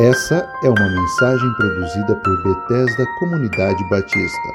[0.00, 4.48] Essa é uma mensagem produzida por Bethesda Comunidade Batista,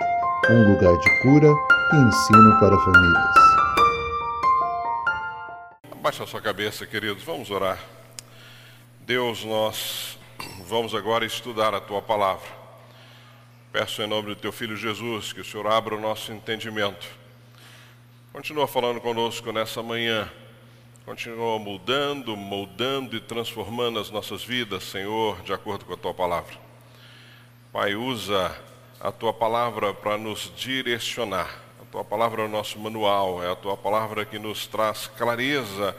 [0.50, 1.50] um lugar de cura
[1.92, 3.36] e ensino para famílias.
[6.02, 7.78] Baixa a sua cabeça, queridos, vamos orar.
[9.02, 10.18] Deus, nós
[10.66, 12.48] vamos agora estudar a tua palavra.
[13.70, 17.06] Peço em nome do teu filho Jesus que o Senhor abra o nosso entendimento.
[18.32, 20.32] Continua falando conosco nessa manhã
[21.06, 26.56] Continua mudando, moldando e transformando as nossas vidas, Senhor, de acordo com a tua palavra.
[27.74, 28.56] Pai, usa
[29.02, 31.60] a tua palavra para nos direcionar.
[31.82, 35.94] A tua palavra é o nosso manual, é a tua palavra que nos traz clareza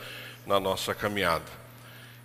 [0.47, 1.53] na nossa caminhada.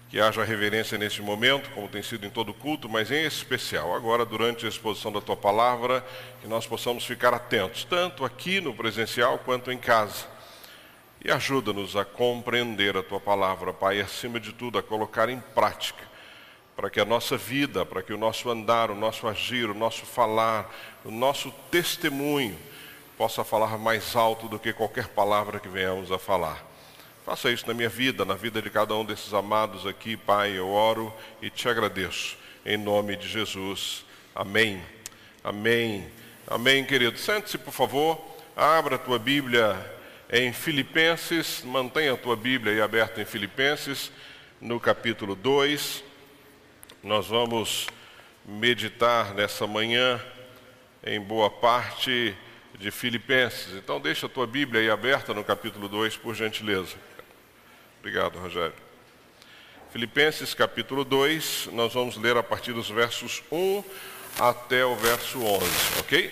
[0.09, 4.25] Que haja reverência nesse momento, como tem sido em todo culto, mas em especial agora,
[4.25, 6.01] durante a exposição da tua palavra,
[6.41, 10.28] que nós possamos ficar atentos, tanto aqui no presencial quanto em casa
[11.23, 15.39] e ajuda-nos a compreender a tua palavra, Pai, e acima de tudo a colocar em
[15.39, 16.03] prática,
[16.75, 20.05] para que a nossa vida, para que o nosso andar, o nosso agir, o nosso
[20.05, 22.57] falar, o nosso testemunho
[23.17, 26.65] possa falar mais alto do que qualquer palavra que venhamos a falar.
[27.25, 30.57] Faça isso na minha vida, na vida de cada um desses amados aqui, Pai.
[30.57, 32.37] Eu oro e te agradeço.
[32.65, 34.05] Em nome de Jesus.
[34.33, 34.81] Amém.
[35.43, 36.09] Amém.
[36.47, 37.17] Amém, querido.
[37.17, 38.19] Sente-se, por favor.
[38.55, 39.98] Abra a tua Bíblia
[40.31, 44.11] em Filipenses, mantenha a tua Bíblia aí aberta em Filipenses,
[44.61, 46.03] no capítulo 2.
[47.03, 47.87] Nós vamos
[48.45, 50.23] meditar nessa manhã
[51.03, 52.35] em boa parte
[52.77, 53.73] de Filipenses.
[53.73, 56.95] Então deixa a tua Bíblia aí aberta no capítulo 2, por gentileza.
[57.99, 58.75] Obrigado, Rogério.
[59.91, 63.83] Filipenses capítulo 2, nós vamos ler a partir dos versos 1
[64.37, 65.65] até o verso 11,
[65.99, 66.31] ok?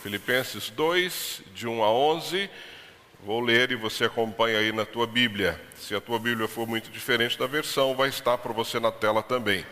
[0.00, 2.48] Filipenses 2, de 1 a 11
[3.24, 5.60] Vou ler e você acompanha aí na tua Bíblia.
[5.76, 9.22] Se a tua Bíblia for muito diferente da versão, vai estar para você na tela
[9.22, 9.64] também.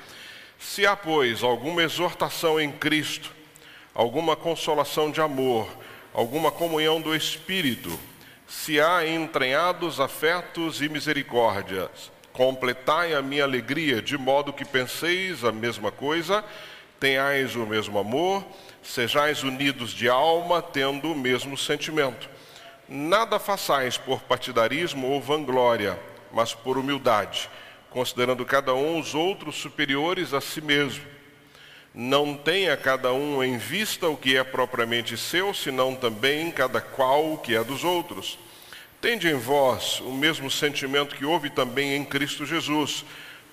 [0.56, 3.32] Se há, pois, alguma exortação em Cristo,
[3.92, 5.68] alguma consolação de amor,
[6.14, 7.98] alguma comunhão do Espírito,
[8.46, 15.50] se há entranhados afetos e misericórdias, completai a minha alegria, de modo que penseis a
[15.50, 16.44] mesma coisa,
[17.00, 18.46] tenhais o mesmo amor,
[18.80, 22.30] sejais unidos de alma, tendo o mesmo sentimento.
[22.92, 25.96] Nada façais por partidarismo ou vanglória,
[26.32, 27.48] mas por humildade,
[27.88, 31.04] considerando cada um os outros superiores a si mesmo.
[31.94, 37.32] Não tenha cada um em vista o que é propriamente seu, senão também cada qual
[37.32, 38.36] o que é dos outros.
[39.00, 43.04] Tende em vós o mesmo sentimento que houve também em Cristo Jesus,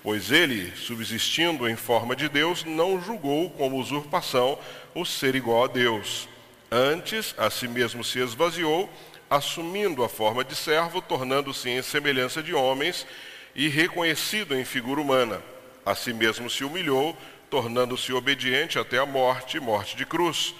[0.02, 4.58] pois ele, subsistindo em forma de Deus, não julgou como usurpação
[4.96, 6.28] o ser igual a Deus.
[6.72, 8.90] Antes, a si mesmo se esvaziou,
[9.30, 13.06] assumindo a forma de servo, tornando-se em semelhança de homens
[13.54, 15.42] e reconhecido em figura humana.
[15.84, 17.16] A si mesmo se humilhou,
[17.50, 20.54] tornando-se obediente até a morte, morte de cruz.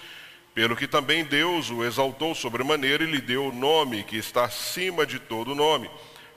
[0.54, 5.06] Pelo que também Deus o exaltou sobremaneira e lhe deu o nome que está acima
[5.06, 5.88] de todo nome,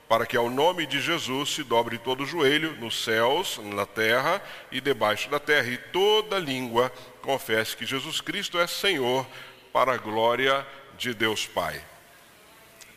[0.08, 4.80] para que ao nome de Jesus se dobre todo joelho, nos céus, na terra e
[4.80, 9.26] debaixo da terra, e toda língua confesse que Jesus Cristo é Senhor,
[9.74, 10.68] para a glória
[10.98, 11.91] de Deus Pai.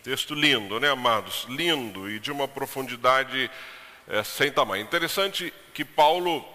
[0.05, 1.47] Texto lindo, né, amados?
[1.49, 3.49] Lindo e de uma profundidade
[4.07, 4.83] é, sem tamanho.
[4.83, 6.45] Interessante que Paulo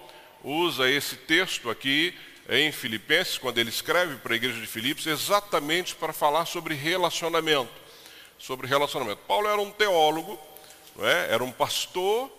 [0.45, 2.17] usa esse texto aqui
[2.49, 7.73] em Filipenses, quando ele escreve para a igreja de Filipos, exatamente para falar sobre relacionamento.
[8.39, 9.19] Sobre relacionamento.
[9.27, 10.39] Paulo era um teólogo,
[11.01, 11.35] é?
[11.35, 12.31] era um pastor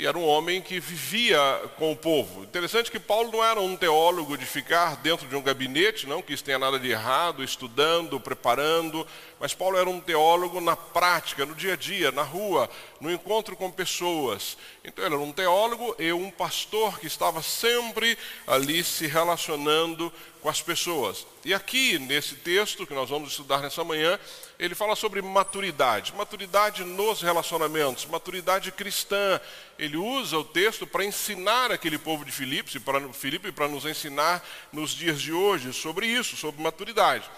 [0.00, 1.38] e era um homem que vivia
[1.76, 2.42] com o povo.
[2.42, 6.32] Interessante que Paulo não era um teólogo de ficar dentro de um gabinete, não que
[6.32, 9.06] isso tenha nada de errado, estudando, preparando,
[9.38, 13.54] mas Paulo era um teólogo na prática, no dia a dia, na rua, no encontro
[13.54, 14.56] com pessoas.
[14.82, 20.48] Então ele era um teólogo e um pastor que estava sempre ali se relacionando com
[20.48, 21.26] as pessoas.
[21.44, 24.18] E aqui, nesse texto que nós vamos estudar nessa manhã,
[24.58, 29.40] ele fala sobre maturidade, maturidade nos relacionamentos, maturidade cristã.
[29.78, 34.42] Ele usa o texto para ensinar aquele povo de Filipe, para Filipe para nos ensinar
[34.72, 37.30] nos dias de hoje sobre isso, sobre maturidade.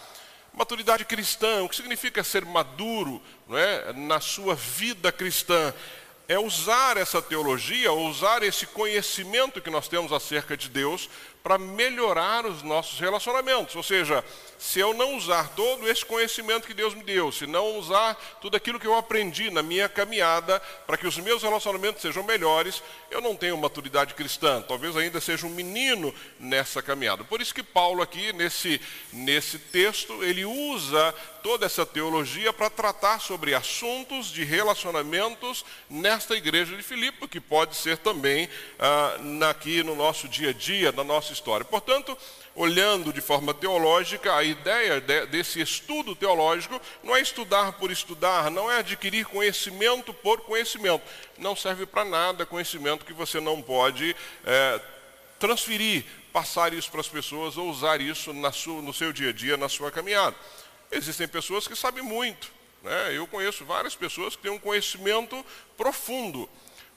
[0.55, 5.73] Maturidade cristã, o que significa ser maduro não é, na sua vida cristã?
[6.29, 11.09] É usar essa teologia, usar esse conhecimento que nós temos acerca de Deus
[11.43, 13.75] para melhorar os nossos relacionamentos.
[13.75, 14.25] Ou seja,
[14.59, 18.57] se eu não usar todo esse conhecimento que Deus me deu, se não usar tudo
[18.57, 23.21] aquilo que eu aprendi na minha caminhada para que os meus relacionamentos sejam melhores, eu
[23.21, 24.63] não tenho maturidade cristã.
[24.63, 27.25] Talvez ainda seja um menino nessa caminhada.
[27.25, 28.81] Por isso que Paulo aqui nesse
[29.13, 36.77] nesse texto, ele usa toda essa teologia para tratar sobre assuntos de relacionamentos nesta igreja
[36.77, 38.49] de Filipe, que pode ser também
[38.79, 39.17] ah,
[39.51, 41.65] aqui no nosso dia a dia, na nossa história.
[41.65, 42.17] Portanto,
[42.55, 48.51] olhando de forma teológica, a ideia de, desse estudo teológico não é estudar por estudar,
[48.51, 51.03] não é adquirir conhecimento por conhecimento.
[51.39, 54.15] Não serve para nada conhecimento que você não pode
[54.45, 54.81] é,
[55.39, 59.57] transferir, passar isso para as pessoas ou usar isso sua, no seu dia a dia,
[59.57, 60.37] na sua caminhada.
[60.91, 62.51] Existem pessoas que sabem muito.
[62.83, 63.17] Né?
[63.17, 65.45] Eu conheço várias pessoas que têm um conhecimento
[65.77, 66.49] profundo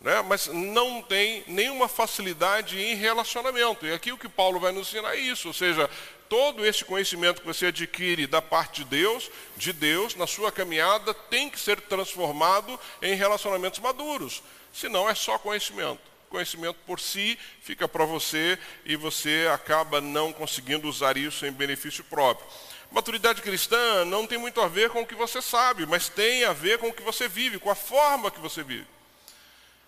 [0.05, 0.21] né?
[0.21, 3.87] mas não tem nenhuma facilidade em relacionamento.
[3.87, 5.89] E aqui o que Paulo vai nos ensinar é isso, ou seja,
[6.29, 11.11] todo esse conhecimento que você adquire da parte de Deus, de Deus, na sua caminhada,
[11.11, 14.43] tem que ser transformado em relacionamentos maduros.
[14.71, 16.01] Senão é só conhecimento.
[16.29, 22.03] Conhecimento por si fica para você e você acaba não conseguindo usar isso em benefício
[22.03, 22.47] próprio.
[22.91, 26.53] Maturidade cristã não tem muito a ver com o que você sabe, mas tem a
[26.53, 28.94] ver com o que você vive, com a forma que você vive.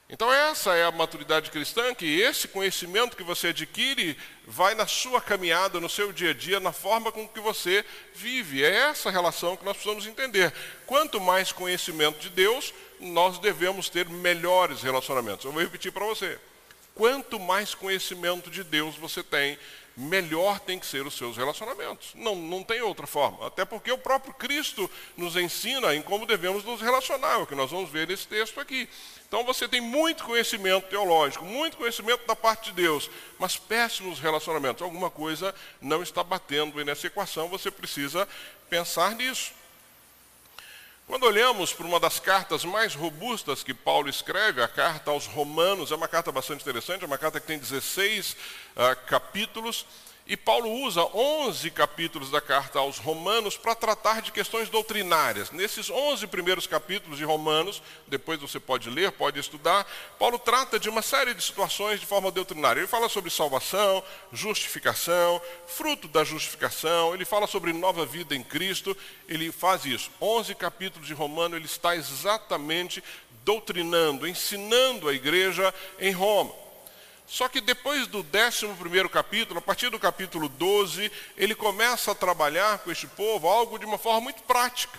[0.09, 5.19] Então essa é a maturidade cristã, que esse conhecimento que você adquire vai na sua
[5.19, 7.83] caminhada, no seu dia a dia, na forma com que você
[8.15, 8.63] vive.
[8.63, 10.53] É essa relação que nós precisamos entender.
[10.85, 15.43] Quanto mais conhecimento de Deus, nós devemos ter melhores relacionamentos.
[15.43, 16.39] Eu vou repetir para você.
[16.95, 19.59] Quanto mais conhecimento de Deus você tem,
[19.97, 22.11] melhor tem que ser os seus relacionamentos.
[22.13, 23.47] Não, não tem outra forma.
[23.47, 27.55] Até porque o próprio Cristo nos ensina em como devemos nos relacionar, é o que
[27.55, 28.87] nós vamos ver nesse texto aqui.
[29.27, 33.09] Então você tem muito conhecimento teológico, muito conhecimento da parte de Deus,
[33.39, 34.83] mas péssimos relacionamentos.
[34.83, 38.27] Alguma coisa não está batendo nessa equação, você precisa
[38.69, 39.51] pensar nisso.
[41.07, 45.89] Quando olhamos para uma das cartas mais robustas que Paulo escreve, a carta aos Romanos,
[45.89, 48.35] é uma carta bastante interessante, é uma carta que tem 16 uh,
[48.77, 49.85] ah, capítulos.
[50.29, 55.51] E Paulo usa 11 capítulos da carta aos Romanos para tratar de questões doutrinárias.
[55.51, 59.87] Nesses 11 primeiros capítulos de Romanos, depois você pode ler, pode estudar,
[60.19, 62.81] Paulo trata de uma série de situações de forma doutrinária.
[62.81, 64.03] Ele fala sobre salvação,
[64.33, 68.97] justificação, fruto da justificação, ele fala sobre nova vida em Cristo,
[69.29, 70.11] ele faz isso.
[70.21, 73.01] 11 capítulos de Romanos, ele está exatamente
[73.45, 76.66] doutrinando, ensinando a igreja em Roma.
[77.27, 82.79] Só que depois do 11 capítulo, a partir do capítulo 12, ele começa a trabalhar
[82.79, 84.97] com este povo algo de uma forma muito prática.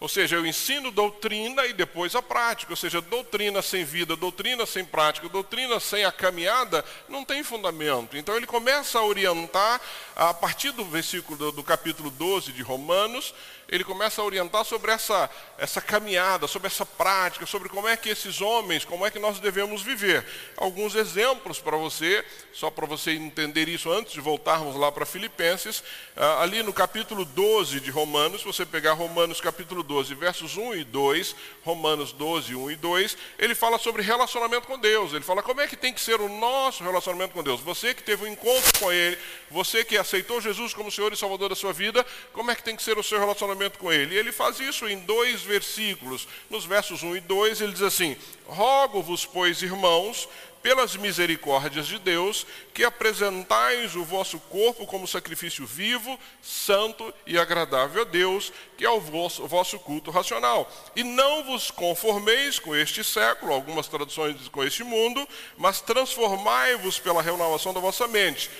[0.00, 2.72] Ou seja, eu ensino doutrina e depois a prática.
[2.72, 8.16] Ou seja, doutrina sem vida, doutrina sem prática, doutrina sem a caminhada, não tem fundamento.
[8.16, 9.80] Então ele começa a orientar,
[10.16, 13.34] a partir do versículo do, do capítulo 12 de Romanos,
[13.68, 18.08] ele começa a orientar sobre essa, essa caminhada, sobre essa prática, sobre como é que
[18.08, 20.24] esses homens, como é que nós devemos viver.
[20.56, 25.82] Alguns exemplos para você, só para você entender isso antes de voltarmos lá para Filipenses.
[26.16, 30.74] Ah, ali no capítulo 12 de Romanos, se você pegar Romanos capítulo 12, versos 1
[30.76, 31.34] e 2,
[31.64, 35.12] Romanos 12, 1 e 2, ele fala sobre relacionamento com Deus.
[35.12, 37.60] Ele fala como é que tem que ser o nosso relacionamento com Deus.
[37.60, 39.18] Você que teve um encontro com Ele,
[39.50, 42.76] você que aceitou Jesus como Senhor e Salvador da sua vida, como é que tem
[42.76, 44.14] que ser o seu relacionamento relacionamento com ele.
[44.14, 46.28] E ele faz isso em dois versículos.
[46.50, 48.16] Nos versos 1 e 2, ele diz assim:
[48.46, 50.28] Rogo-vos, pois, irmãos,
[50.62, 58.02] pelas misericórdias de Deus, que apresentais o vosso corpo como sacrifício vivo, santo e agradável
[58.02, 60.70] a Deus, que é o vosso, o vosso culto racional.
[60.96, 66.98] E não vos conformeis com este século, algumas traduções dizem com este mundo, mas transformai-vos
[66.98, 68.50] pela renovação da vossa mente.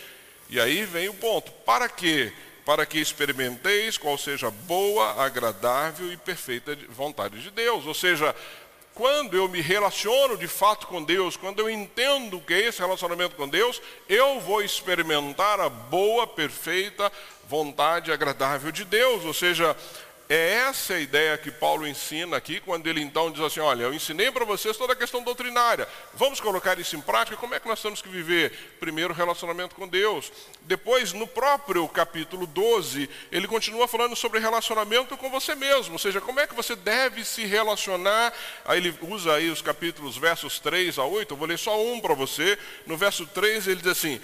[0.50, 2.30] E aí vem o ponto: para que
[2.64, 7.86] para que experimenteis qual seja boa, agradável e perfeita vontade de Deus.
[7.86, 8.34] Ou seja,
[8.94, 12.78] quando eu me relaciono de fato com Deus, quando eu entendo o que é esse
[12.78, 17.10] relacionamento com Deus, eu vou experimentar a boa, perfeita
[17.48, 19.24] vontade agradável de Deus.
[19.24, 19.76] Ou seja,
[20.28, 23.94] é essa a ideia que Paulo ensina aqui, quando ele então diz assim: Olha, eu
[23.94, 27.36] ensinei para vocês toda a questão doutrinária, vamos colocar isso em prática.
[27.36, 28.76] Como é que nós temos que viver?
[28.80, 30.32] Primeiro, relacionamento com Deus.
[30.62, 36.20] Depois, no próprio capítulo 12, ele continua falando sobre relacionamento com você mesmo, ou seja,
[36.20, 38.32] como é que você deve se relacionar.
[38.64, 42.00] Aí ele usa aí os capítulos, versos 3 a 8, eu vou ler só um
[42.00, 42.58] para você.
[42.86, 44.20] No verso 3, ele diz assim: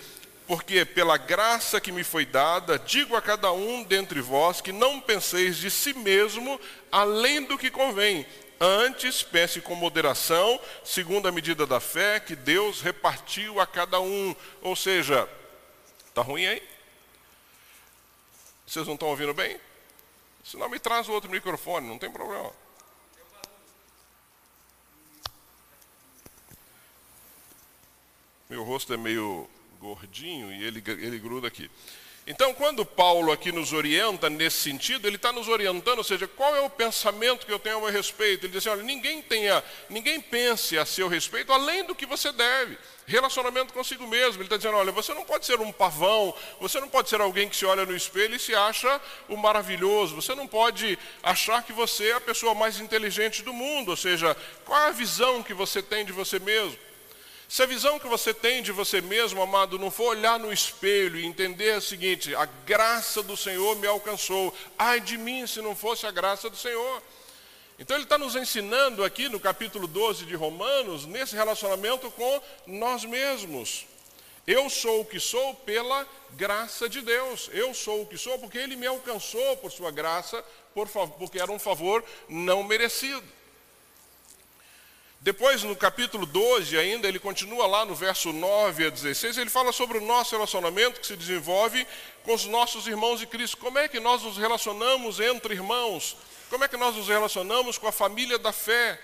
[0.50, 5.00] porque pela graça que me foi dada, digo a cada um dentre vós que não
[5.00, 8.26] penseis de si mesmo além do que convém.
[8.61, 14.35] Antes, pense com moderação, segundo a medida da fé que Deus repartiu a cada um.
[14.61, 15.28] Ou seja,
[16.09, 16.69] Está ruim aí?
[18.66, 19.57] Vocês não estão ouvindo bem?
[20.45, 22.52] Se não, me traz o outro microfone, não tem problema.
[28.49, 29.49] Meu rosto é meio
[29.80, 31.70] gordinho e ele, ele gruda aqui.
[32.26, 36.54] Então, quando Paulo aqui nos orienta nesse sentido, ele está nos orientando, ou seja, qual
[36.54, 38.44] é o pensamento que eu tenho a meu respeito?
[38.44, 42.30] Ele diz assim, olha, ninguém tenha, ninguém pense a seu respeito além do que você
[42.30, 42.78] deve.
[43.06, 44.37] Relacionamento consigo mesmo.
[44.37, 47.49] Ele está dizendo, olha, você não pode ser um pavão, você não pode ser alguém
[47.49, 51.72] que se olha no espelho e se acha o maravilhoso, você não pode achar que
[51.72, 55.54] você é a pessoa mais inteligente do mundo, ou seja, qual é a visão que
[55.54, 56.89] você tem de você mesmo?
[57.50, 61.19] Se a visão que você tem de você mesmo, amado, não for olhar no espelho
[61.19, 65.75] e entender o seguinte: a graça do Senhor me alcançou, ai de mim se não
[65.75, 67.02] fosse a graça do Senhor.
[67.76, 73.04] Então ele está nos ensinando aqui no capítulo 12 de Romanos, nesse relacionamento com nós
[73.04, 73.85] mesmos.
[74.47, 77.50] Eu sou o que sou pela graça de Deus.
[77.52, 80.40] Eu sou o que sou porque Ele me alcançou por sua graça,
[80.73, 80.88] por,
[81.19, 83.39] porque era um favor não merecido.
[85.22, 89.70] Depois, no capítulo 12, ainda, ele continua lá no verso 9 a 16, ele fala
[89.70, 91.86] sobre o nosso relacionamento que se desenvolve
[92.22, 93.58] com os nossos irmãos de Cristo.
[93.58, 96.16] Como é que nós nos relacionamos entre irmãos?
[96.48, 98.98] Como é que nós nos relacionamos com a família da fé?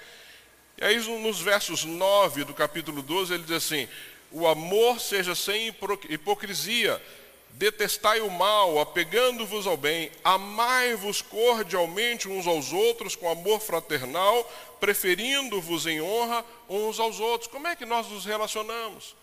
[0.78, 3.87] E aí, nos versos 9 do capítulo 12, ele diz assim:
[4.32, 5.68] O amor seja sem
[6.08, 7.00] hipocrisia,
[7.58, 14.44] Detestai o mal, apegando-vos ao bem, amai-vos cordialmente uns aos outros com amor fraternal,
[14.78, 17.50] preferindo-vos em honra uns aos outros.
[17.50, 19.16] Como é que nós nos relacionamos?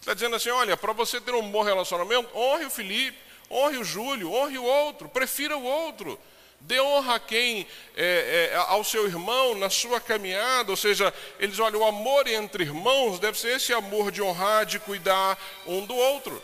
[0.00, 3.16] Está dizendo assim: olha, para você ter um bom relacionamento, honre o Felipe,
[3.48, 6.18] honre o Júlio, honre o outro, prefira o outro.
[6.58, 11.60] Dê honra a quem, é, é, ao seu irmão na sua caminhada, ou seja, eles
[11.60, 15.94] olham, o amor entre irmãos deve ser esse amor de honrar, de cuidar um do
[15.94, 16.42] outro.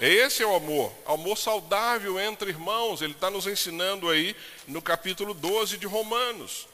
[0.00, 3.00] Esse é o amor, amor saudável entre irmãos.
[3.00, 4.34] Ele está nos ensinando aí
[4.66, 6.66] no capítulo 12 de Romanos.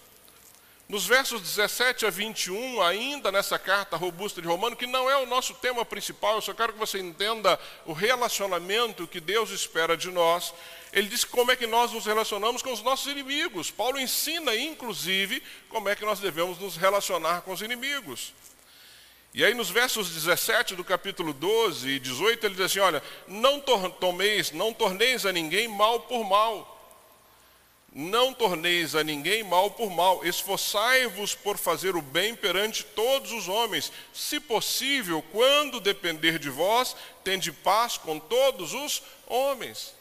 [0.89, 5.27] Nos versos 17 a 21, ainda nessa carta robusta de Romano, que não é o
[5.27, 10.11] nosso tema principal, eu só quero que você entenda o relacionamento que Deus espera de
[10.11, 10.53] nós.
[10.93, 13.71] Ele diz como é que nós nos relacionamos com os nossos inimigos.
[13.71, 18.33] Paulo ensina, inclusive, como é que nós devemos nos relacionar com os inimigos.
[19.33, 23.61] E aí nos versos 17 do capítulo 12 e 18 ele diz assim, olha, não
[23.61, 26.77] tomeis, não torneis a ninguém mal por mal.
[27.93, 33.49] Não torneis a ninguém mal por mal, esforçai-vos por fazer o bem perante todos os
[33.49, 33.93] homens.
[34.13, 36.95] Se possível, quando depender de vós,
[37.25, 39.93] tende paz com todos os homens.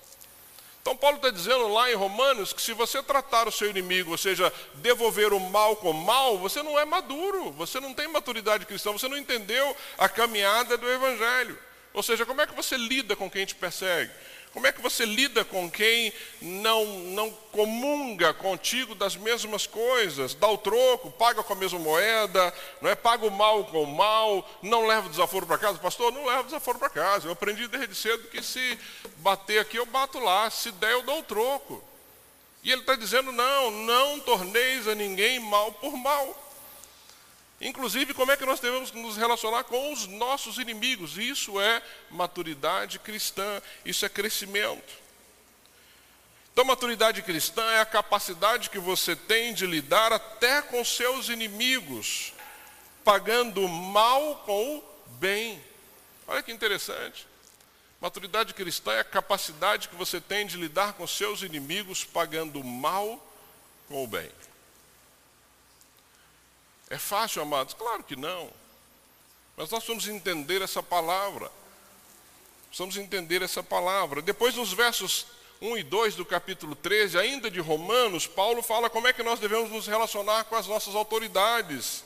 [0.90, 4.18] Então, Paulo está dizendo lá em Romanos que se você tratar o seu inimigo, ou
[4.18, 8.92] seja, devolver o mal com mal, você não é maduro, você não tem maturidade cristã,
[8.92, 11.56] você não entendeu a caminhada do Evangelho.
[11.94, 14.12] Ou seja, como é que você lida com quem te persegue?
[14.60, 16.12] Como é que você lida com quem
[16.42, 20.34] não, não comunga contigo das mesmas coisas?
[20.34, 22.94] Dá o troco, paga com a mesma moeda, não é?
[22.94, 25.80] paga o mal com o mal, não leva o desaforo para casa?
[25.80, 27.30] Pastor, não leva o desaforo para casa.
[27.30, 28.78] Eu aprendi desde cedo que se
[29.20, 30.50] bater aqui, eu bato lá.
[30.50, 31.82] Se der, eu dou o troco.
[32.62, 36.49] E ele está dizendo: não, não torneis a ninguém mal por mal.
[37.62, 41.18] Inclusive, como é que nós devemos nos relacionar com os nossos inimigos?
[41.18, 44.94] Isso é maturidade cristã, isso é crescimento.
[46.54, 52.34] Então, maturidade cristã é a capacidade que você tem de lidar até com seus inimigos,
[53.04, 54.84] pagando mal com o
[55.20, 55.62] bem.
[56.28, 57.28] Olha que interessante.
[58.00, 63.22] Maturidade cristã é a capacidade que você tem de lidar com seus inimigos, pagando mal
[63.90, 64.32] com o bem.
[66.90, 67.74] É fácil, amados?
[67.74, 68.50] Claro que não.
[69.56, 71.52] Mas nós vamos entender essa palavra.
[72.68, 74.22] Precisamos entender essa palavra.
[74.22, 75.28] Depois, nos versos
[75.62, 79.40] 1 e 2 do capítulo 13, ainda de Romanos, Paulo fala como é que nós
[79.40, 82.04] devemos nos relacionar com as nossas autoridades.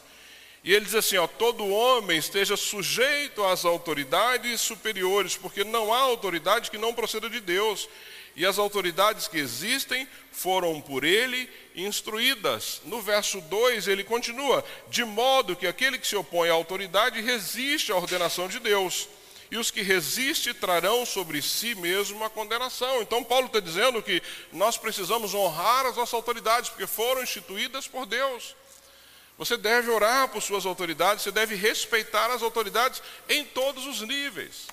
[0.64, 6.00] E ele diz assim: ó, todo homem esteja sujeito às autoridades superiores, porque não há
[6.00, 7.88] autoridade que não proceda de Deus
[8.36, 12.82] e as autoridades que existem foram por ele instruídas.
[12.86, 17.92] No verso 2 ele continua: de modo que aquele que se opõe à autoridade resiste
[17.92, 19.08] à ordenação de Deus,
[19.52, 23.02] e os que resistem trarão sobre si mesmo a condenação.
[23.02, 24.22] Então, Paulo está dizendo que
[24.52, 28.56] nós precisamos honrar as nossas autoridades, porque foram instituídas por Deus.
[29.38, 34.68] Você deve orar por suas autoridades, você deve respeitar as autoridades em todos os níveis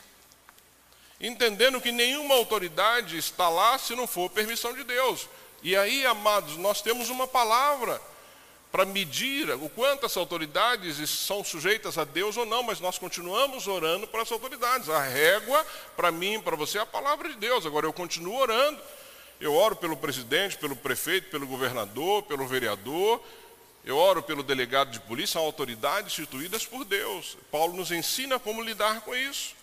[1.20, 5.28] entendendo que nenhuma autoridade está lá se não for permissão de Deus.
[5.62, 8.00] E aí, amados, nós temos uma palavra
[8.72, 13.66] para medir o quanto as autoridades são sujeitas a Deus ou não, mas nós continuamos
[13.66, 14.88] orando para as autoridades.
[14.88, 17.66] A régua, para mim, para você, é a palavra de Deus.
[17.66, 18.80] Agora, eu continuo orando.
[19.40, 23.20] Eu oro pelo presidente, pelo prefeito, pelo governador, pelo vereador.
[23.84, 27.36] Eu oro pelo delegado de polícia, são autoridades instituídas por Deus.
[27.50, 29.54] Paulo nos ensina como lidar com isso.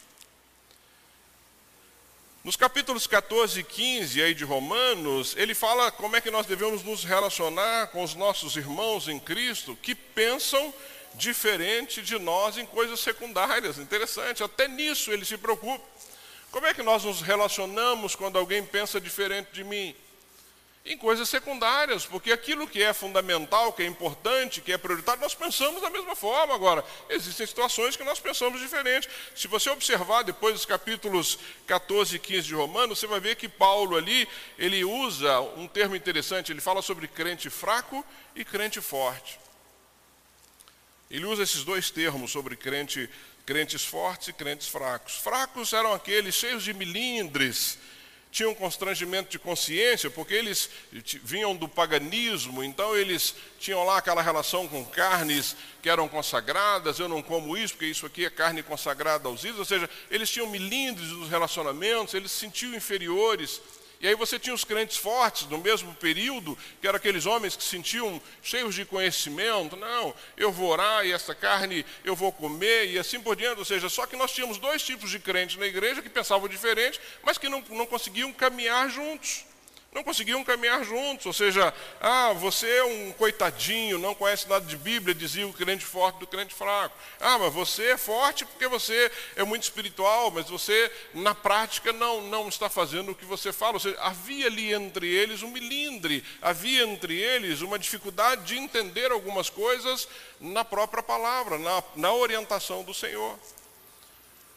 [2.47, 6.81] Nos capítulos 14 e 15 aí de Romanos, ele fala como é que nós devemos
[6.81, 10.73] nos relacionar com os nossos irmãos em Cristo que pensam
[11.15, 13.77] diferente de nós em coisas secundárias.
[13.77, 15.83] Interessante, até nisso ele se preocupa.
[16.49, 19.93] Como é que nós nos relacionamos quando alguém pensa diferente de mim?
[20.87, 25.35] Em coisas secundárias, porque aquilo que é fundamental, que é importante, que é prioritário, nós
[25.35, 26.55] pensamos da mesma forma.
[26.55, 29.09] Agora, existem situações que nós pensamos diferente.
[29.35, 33.49] Se você observar depois dos capítulos 14 e 15 de Romanos, você vai ver que
[33.49, 34.27] Paulo ali,
[34.57, 38.03] ele usa um termo interessante, ele fala sobre crente fraco
[38.33, 39.37] e crente forte.
[41.11, 43.09] Ele usa esses dois termos sobre crente,
[43.45, 45.15] crentes fortes e crentes fracos.
[45.15, 47.77] Fracos eram aqueles cheios de milindres,
[48.31, 50.69] tinham constrangimento de consciência, porque eles
[51.23, 57.07] vinham do paganismo, então eles tinham lá aquela relação com carnes que eram consagradas, eu
[57.07, 60.47] não como isso, porque isso aqui é carne consagrada aos ídolos, ou seja, eles tinham
[60.47, 63.61] milindres nos relacionamentos, eles se sentiam inferiores,
[63.99, 67.63] e aí você tinha os crentes fortes no mesmo período, que eram aqueles homens que
[67.63, 69.75] se sentiam cheios de conhecimento.
[69.75, 73.57] Não, eu vou orar e essa carne eu vou comer e assim por diante.
[73.57, 76.99] Ou seja, só que nós tínhamos dois tipos de crentes na igreja que pensavam diferente,
[77.23, 79.46] mas que não, não conseguiam caminhar juntos
[79.97, 81.25] não conseguiam caminhar juntos.
[81.25, 85.83] Ou seja, ah, você é um coitadinho, não conhece nada de Bíblia, dizia o crente
[85.83, 86.95] forte do crente fraco.
[87.19, 92.21] Ah, mas você é forte porque você é muito espiritual, mas você, na prática, não,
[92.21, 93.73] não está fazendo o que você fala.
[93.73, 99.11] Ou seja, havia ali entre eles um milindre, havia entre eles uma dificuldade de entender
[99.11, 100.07] algumas coisas
[100.39, 103.37] na própria palavra, na, na orientação do Senhor.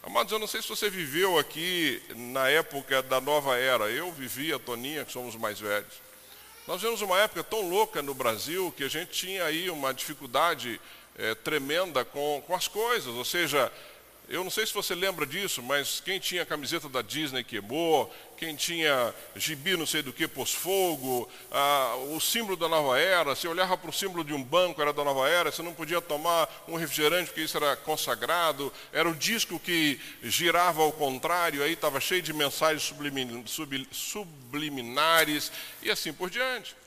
[0.03, 3.91] Amados, eu não sei se você viveu aqui na época da nova era.
[3.91, 5.93] Eu vivi, a Toninha, que somos mais velhos.
[6.67, 10.81] Nós vivemos uma época tão louca no Brasil que a gente tinha aí uma dificuldade
[11.19, 13.15] é, tremenda com, com as coisas.
[13.15, 13.71] Ou seja,
[14.31, 18.55] eu não sei se você lembra disso, mas quem tinha camiseta da Disney queimou, quem
[18.55, 23.49] tinha gibi não sei do que pôs fogo, ah, o símbolo da nova era, você
[23.49, 26.49] olhava para o símbolo de um banco, era da nova era, você não podia tomar
[26.69, 32.01] um refrigerante porque isso era consagrado, era o disco que girava ao contrário, aí estava
[32.01, 32.95] cheio de mensagens
[33.91, 35.51] subliminares
[35.83, 36.80] e assim por diante.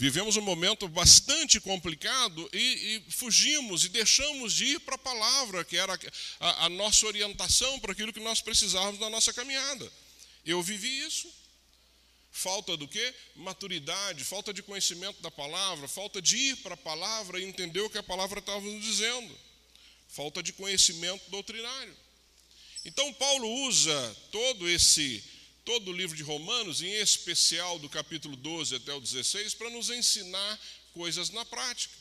[0.00, 5.62] Vivemos um momento bastante complicado e, e fugimos e deixamos de ir para a palavra,
[5.62, 5.92] que era
[6.40, 9.92] a, a nossa orientação para aquilo que nós precisávamos na nossa caminhada.
[10.42, 11.30] Eu vivi isso.
[12.32, 13.14] Falta do quê?
[13.36, 17.90] Maturidade, falta de conhecimento da palavra, falta de ir para a palavra e entender o
[17.90, 19.38] que a palavra estava nos dizendo.
[20.08, 21.94] Falta de conhecimento doutrinário.
[22.86, 25.22] Então Paulo usa todo esse
[25.64, 29.90] todo o livro de Romanos, em especial do capítulo 12 até o 16, para nos
[29.90, 30.60] ensinar
[30.92, 31.94] coisas na prática.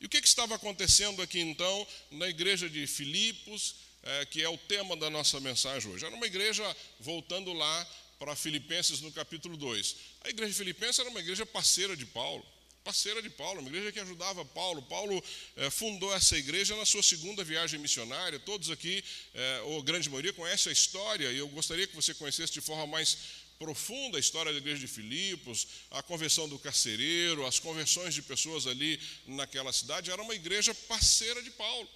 [0.00, 4.48] E o que, que estava acontecendo aqui então na igreja de Filipos, é, que é
[4.48, 6.04] o tema da nossa mensagem hoje?
[6.04, 7.86] Era uma igreja voltando lá
[8.18, 9.96] para Filipenses no capítulo 2.
[10.24, 12.44] A igreja de Filipenses era uma igreja parceira de Paulo
[12.84, 14.82] parceira de Paulo, uma igreja que ajudava Paulo.
[14.82, 15.22] Paulo
[15.56, 18.38] eh, fundou essa igreja na sua segunda viagem missionária.
[18.38, 22.52] Todos aqui, eh, ou grande maioria, conhecem a história, e eu gostaria que você conhecesse
[22.52, 23.18] de forma mais
[23.58, 28.66] profunda a história da igreja de Filipos, a conversão do carcereiro, as conversões de pessoas
[28.66, 30.10] ali naquela cidade.
[30.10, 31.88] Era uma igreja parceira de Paulo.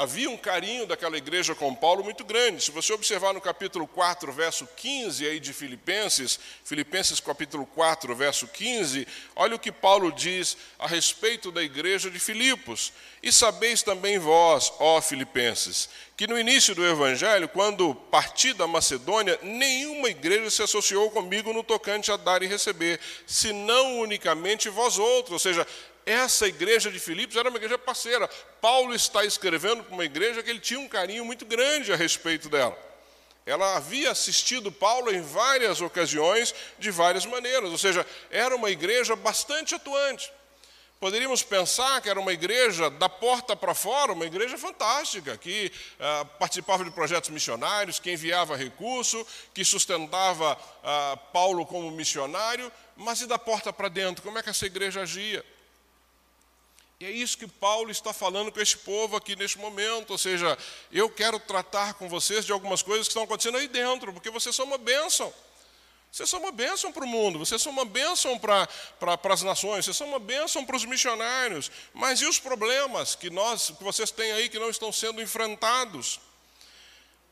[0.00, 2.64] Havia um carinho daquela igreja com Paulo muito grande.
[2.64, 8.48] Se você observar no capítulo 4, verso 15 aí de Filipenses, Filipenses capítulo 4, verso
[8.48, 12.94] 15, olha o que Paulo diz a respeito da igreja de Filipos.
[13.22, 19.38] E sabeis também vós, ó Filipenses, que no início do evangelho, quando parti da Macedônia,
[19.42, 25.32] nenhuma igreja se associou comigo no tocante a dar e receber, senão unicamente vós outros,
[25.34, 25.66] ou seja,
[26.04, 28.28] essa igreja de Filipos era uma igreja parceira.
[28.60, 32.48] Paulo está escrevendo para uma igreja que ele tinha um carinho muito grande a respeito
[32.48, 32.76] dela.
[33.46, 39.16] Ela havia assistido Paulo em várias ocasiões, de várias maneiras, ou seja, era uma igreja
[39.16, 40.30] bastante atuante.
[41.00, 46.26] Poderíamos pensar que era uma igreja da porta para fora, uma igreja fantástica, que ah,
[46.38, 53.26] participava de projetos missionários, que enviava recurso, que sustentava ah, Paulo como missionário, mas e
[53.26, 54.22] da porta para dentro?
[54.22, 55.42] Como é que essa igreja agia?
[57.00, 60.10] E é isso que Paulo está falando com esse povo aqui neste momento.
[60.10, 60.58] Ou seja,
[60.92, 64.54] eu quero tratar com vocês de algumas coisas que estão acontecendo aí dentro, porque vocês
[64.54, 65.32] são uma bênção.
[66.12, 68.66] Vocês são uma bênção para o mundo, vocês são uma bênção para,
[68.98, 71.70] para, para as nações, vocês são uma bênção para os missionários.
[71.94, 76.20] Mas e os problemas que, nós, que vocês têm aí que não estão sendo enfrentados?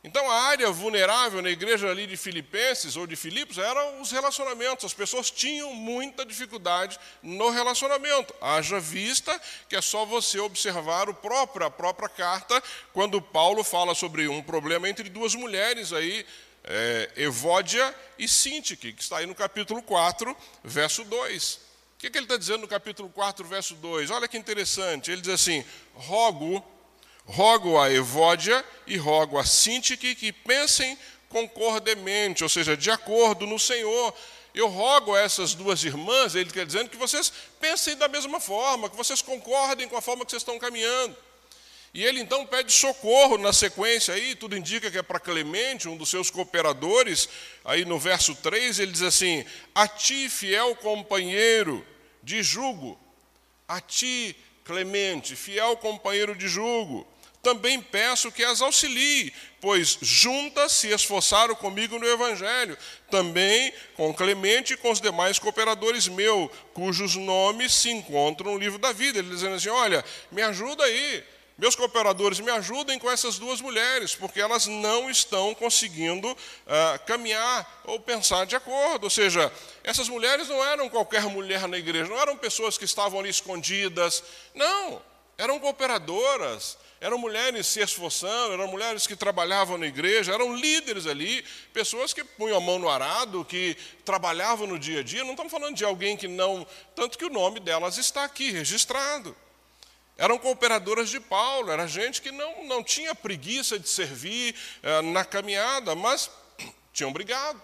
[0.04, 4.84] Então, a área vulnerável na igreja ali de Filipenses ou de Filipos eram os relacionamentos.
[4.84, 8.32] As pessoas tinham muita dificuldade no relacionamento.
[8.40, 13.92] Haja vista que é só você observar o próprio, a própria carta, quando Paulo fala
[13.92, 16.24] sobre um problema entre duas mulheres aí,
[16.62, 21.54] é, Evódia e Sintique, que está aí no capítulo 4, verso 2.
[21.54, 21.60] O
[21.98, 24.10] que, que ele está dizendo no capítulo 4, verso 2?
[24.10, 25.10] Olha que interessante.
[25.10, 26.64] Ele diz assim: Rogo
[27.28, 33.58] rogo a Evódia e rogo a Sintique que pensem concordemente, ou seja, de acordo no
[33.58, 34.14] Senhor.
[34.54, 38.88] Eu rogo a essas duas irmãs, ele quer dizendo que vocês pensem da mesma forma,
[38.88, 41.14] que vocês concordem com a forma que vocês estão caminhando.
[41.92, 45.96] E ele então pede socorro na sequência aí, tudo indica que é para Clemente, um
[45.96, 47.28] dos seus cooperadores,
[47.64, 51.86] aí no verso 3, ele diz assim: A ti, fiel companheiro
[52.22, 52.98] de jugo,
[53.66, 57.06] a ti, Clemente, fiel companheiro de jugo,
[57.42, 62.76] também peço que as auxilie, pois juntas se esforçaram comigo no Evangelho,
[63.10, 68.78] também com Clemente e com os demais cooperadores meus, cujos nomes se encontram no livro
[68.78, 69.18] da vida.
[69.18, 71.24] Ele dizendo assim: Olha, me ajuda aí,
[71.56, 76.36] meus cooperadores, me ajudem com essas duas mulheres, porque elas não estão conseguindo uh,
[77.06, 79.04] caminhar ou pensar de acordo.
[79.04, 83.20] Ou seja, essas mulheres não eram qualquer mulher na igreja, não eram pessoas que estavam
[83.20, 84.22] ali escondidas,
[84.54, 85.02] não,
[85.36, 91.44] eram cooperadoras eram mulheres se esforçando, eram mulheres que trabalhavam na igreja, eram líderes ali,
[91.72, 95.22] pessoas que punham a mão no arado, que trabalhavam no dia a dia.
[95.22, 96.66] Não estamos falando de alguém que não.
[96.96, 99.36] Tanto que o nome delas está aqui registrado.
[100.16, 105.24] Eram cooperadoras de Paulo, era gente que não, não tinha preguiça de servir eh, na
[105.24, 106.28] caminhada, mas
[106.92, 107.62] tinham brigado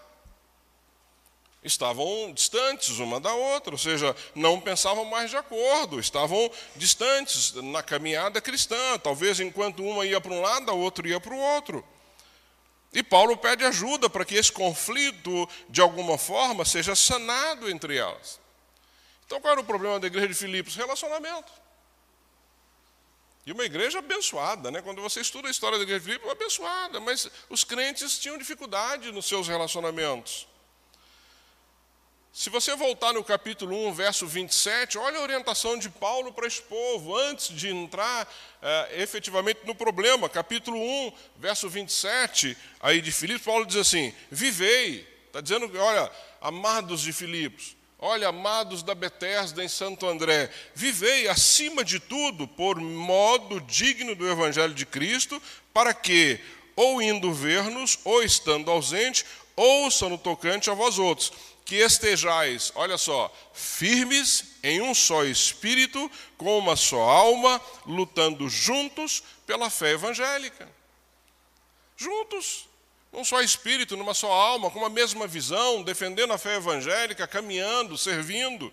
[1.64, 7.82] estavam distantes uma da outra, ou seja, não pensavam mais de acordo, estavam distantes na
[7.82, 8.98] caminhada cristã.
[8.98, 11.84] Talvez enquanto uma ia para um lado, a outra ia para o outro.
[12.92, 18.38] E Paulo pede ajuda para que esse conflito, de alguma forma, seja sanado entre elas.
[19.26, 20.76] Então, qual era o problema da igreja de Filipos?
[20.76, 21.50] Relacionamento.
[23.46, 24.80] E uma igreja abençoada, né?
[24.80, 29.10] Quando você estuda a história da igreja de Filipos, abençoada, mas os crentes tinham dificuldade
[29.10, 30.46] nos seus relacionamentos.
[32.36, 36.60] Se você voltar no capítulo 1, verso 27, olha a orientação de Paulo para esse
[36.62, 38.28] povo, antes de entrar
[38.60, 40.28] é, efetivamente no problema.
[40.28, 47.02] Capítulo 1, verso 27, aí de Filipos, Paulo diz assim: Vivei, está dizendo, olha, amados
[47.02, 53.60] de Filipos, olha, amados da Betesda em Santo André, vivei acima de tudo por modo
[53.60, 55.40] digno do Evangelho de Cristo,
[55.72, 56.40] para que,
[56.74, 62.98] ou indo ver-nos, ou estando ausente, ouçam no tocante a vós outros que estejais, olha
[62.98, 70.68] só, firmes em um só espírito, com uma só alma, lutando juntos pela fé evangélica.
[71.96, 72.68] Juntos,
[73.10, 77.96] num só espírito, numa só alma, com a mesma visão, defendendo a fé evangélica, caminhando,
[77.96, 78.72] servindo.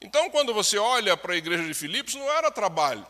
[0.00, 3.06] Então, quando você olha para a igreja de Filipos, não era trabalho.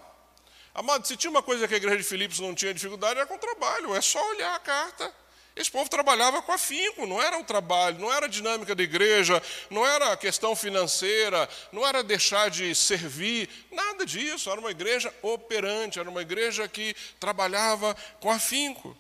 [0.74, 3.38] Amado, se tinha uma coisa que a igreja de Filipos não tinha dificuldade, era com
[3.38, 5.14] trabalho, é só olhar a carta.
[5.58, 9.42] Esse povo trabalhava com afinco, não era o trabalho, não era a dinâmica da igreja,
[9.68, 14.48] não era a questão financeira, não era deixar de servir, nada disso.
[14.48, 18.96] Era uma igreja operante, era uma igreja que trabalhava com afinco.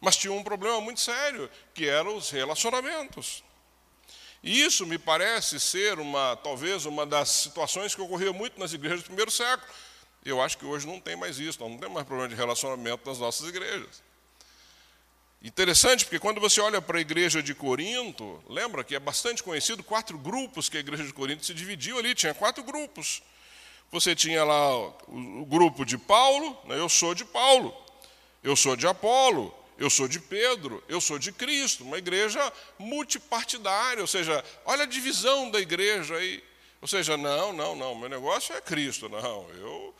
[0.00, 3.42] Mas tinha um problema muito sério, que eram os relacionamentos.
[4.40, 9.00] E isso me parece ser uma, talvez, uma das situações que ocorria muito nas igrejas
[9.00, 9.68] do primeiro século.
[10.24, 13.18] Eu acho que hoje não tem mais isso, não tem mais problema de relacionamento nas
[13.18, 14.06] nossas igrejas.
[15.40, 19.84] Interessante, porque quando você olha para a igreja de Corinto, lembra que é bastante conhecido,
[19.84, 23.22] quatro grupos que a igreja de Corinto se dividiu ali, tinha quatro grupos.
[23.92, 27.74] Você tinha lá o, grupo de Paulo, né, eu sou de Paulo,
[28.42, 34.02] eu sou de Apolo, eu sou de Pedro, eu sou de Cristo, uma igreja multipartidária,
[34.02, 36.42] ou seja, olha a divisão da igreja aí.
[36.82, 39.94] Ou seja, não, não, não, meu negócio é Cristo, não, eu,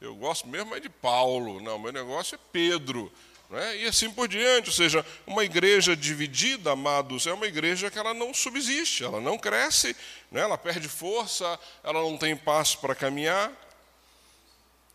[0.00, 3.12] eu gosto mesmo é de Paulo, não, meu negócio é Pedro.
[3.54, 3.76] Né?
[3.76, 8.12] E assim por diante, ou seja, uma igreja dividida, amados, é uma igreja que ela
[8.12, 9.94] não subsiste, ela não cresce,
[10.28, 10.40] né?
[10.40, 13.52] ela perde força, ela não tem passo para caminhar.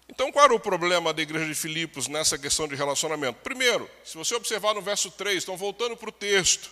[0.10, 3.40] Então, qual era o problema da igreja de Filipos nessa questão de relacionamento?
[3.42, 6.70] Primeiro, se você observar no verso 3, estão voltando para o texto,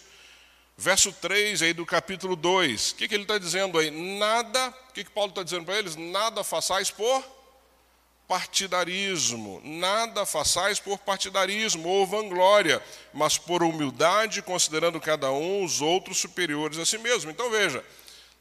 [0.80, 2.92] Verso 3 aí do capítulo 2.
[2.92, 3.90] O que, que ele está dizendo aí?
[3.90, 5.96] Nada, o que, que Paulo está dizendo para eles?
[5.96, 7.37] Nada façais por
[8.28, 9.62] partidarismo.
[9.64, 16.78] Nada façais por partidarismo ou vanglória, mas por humildade, considerando cada um os outros superiores
[16.78, 17.32] a si mesmo.
[17.32, 17.84] Então veja,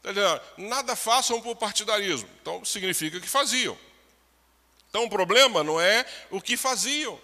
[0.03, 0.11] tá
[0.57, 2.29] nada façam por partidarismo.
[2.41, 3.77] Então significa que faziam.
[4.89, 7.19] Então o problema não é o que faziam.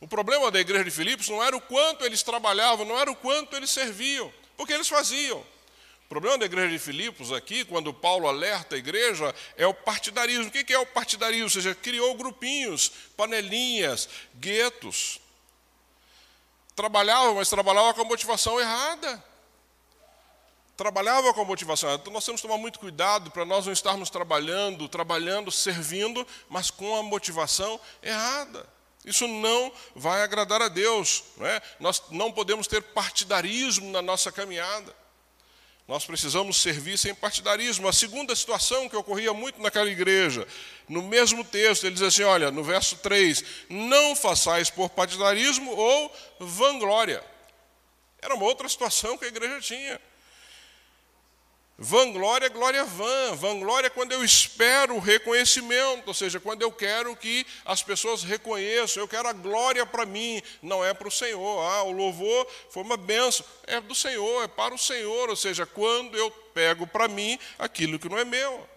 [0.00, 3.16] O problema da igreja de Filipos não era o quanto eles trabalhavam, não era o
[3.16, 4.30] quanto eles serviam.
[4.56, 5.44] Porque eles faziam.
[6.04, 10.48] O problema da igreja de Filipos aqui, quando Paulo alerta a igreja, é o partidarismo.
[10.48, 11.44] O que é o partidarismo?
[11.44, 15.18] Ou seja, criou grupinhos, panelinhas, guetos.
[16.76, 19.24] Trabalhava, mas trabalhava com a motivação errada.
[20.76, 22.02] Trabalhava com a motivação errada.
[22.02, 26.70] Então nós temos que tomar muito cuidado para nós não estarmos trabalhando, trabalhando, servindo, mas
[26.70, 28.68] com a motivação errada.
[29.04, 31.24] Isso não vai agradar a Deus.
[31.36, 31.62] Não é?
[31.80, 34.94] Nós não podemos ter partidarismo na nossa caminhada.
[35.86, 37.86] Nós precisamos servir sem partidarismo.
[37.86, 40.46] A segunda situação que ocorria muito naquela igreja,
[40.88, 46.16] no mesmo texto, ele diz assim: olha, no verso 3: Não façais por partidarismo ou
[46.40, 47.22] vanglória.
[48.20, 50.00] Era uma outra situação que a igreja tinha.
[51.76, 53.34] Vanglória é glória vã.
[53.34, 58.22] Vanglória é quando eu espero o reconhecimento, ou seja, quando eu quero que as pessoas
[58.22, 61.60] reconheçam, eu quero a glória para mim, não é para o Senhor.
[61.62, 65.66] Ah, o louvor foi uma benção, é do Senhor, é para o Senhor, ou seja,
[65.66, 68.68] quando eu pego para mim aquilo que não é meu.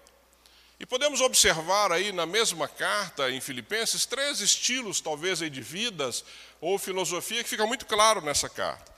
[0.80, 6.26] E podemos observar aí na mesma carta em Filipenses três estilos, talvez, de vidas
[6.60, 8.97] ou filosofia que fica muito claro nessa carta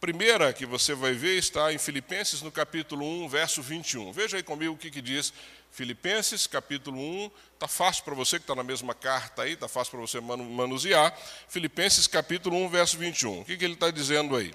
[0.00, 4.10] primeira que você vai ver está em Filipenses, no capítulo 1, verso 21.
[4.12, 5.30] Veja aí comigo o que, que diz
[5.70, 7.30] Filipenses, capítulo 1.
[7.52, 11.14] Está fácil para você que está na mesma carta aí, está fácil para você manusear.
[11.48, 13.40] Filipenses, capítulo 1, verso 21.
[13.42, 14.54] O que, que ele está dizendo aí?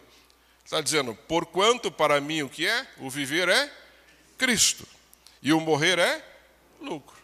[0.65, 2.87] Está dizendo: Porquanto para mim o que é?
[2.97, 3.71] O viver é
[4.39, 4.87] Cristo,
[5.43, 6.25] e o morrer é
[6.81, 7.15] lucro.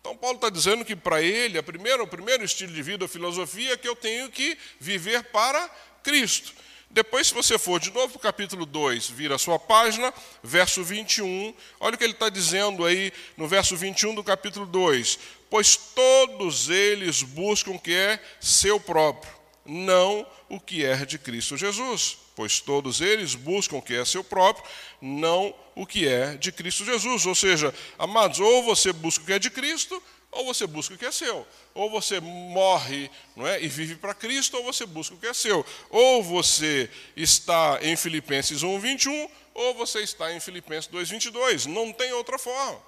[0.00, 3.08] Então, Paulo está dizendo que para ele, a primeira, o primeiro estilo de vida, a
[3.08, 5.68] filosofia, é que eu tenho que viver para
[6.02, 6.54] Cristo.
[6.92, 10.82] Depois, se você for de novo para o capítulo 2, vira a sua página, verso
[10.82, 15.16] 21, olha o que ele está dizendo aí no verso 21 do capítulo 2:
[15.48, 19.32] Pois todos eles buscam o que é seu próprio,
[19.64, 22.18] não o que é de Cristo Jesus.
[22.34, 24.64] Pois todos eles buscam o que é seu próprio,
[25.00, 27.24] não o que é de Cristo Jesus.
[27.24, 30.98] Ou seja, amados, ou você busca o que é de Cristo, ou você busca o
[30.98, 31.46] que é seu.
[31.74, 35.34] Ou você morre não é, e vive para Cristo, ou você busca o que é
[35.34, 35.64] seu.
[35.88, 41.66] Ou você está em Filipenses 1, 21, ou você está em Filipenses 2, 22.
[41.66, 42.80] Não tem outra forma.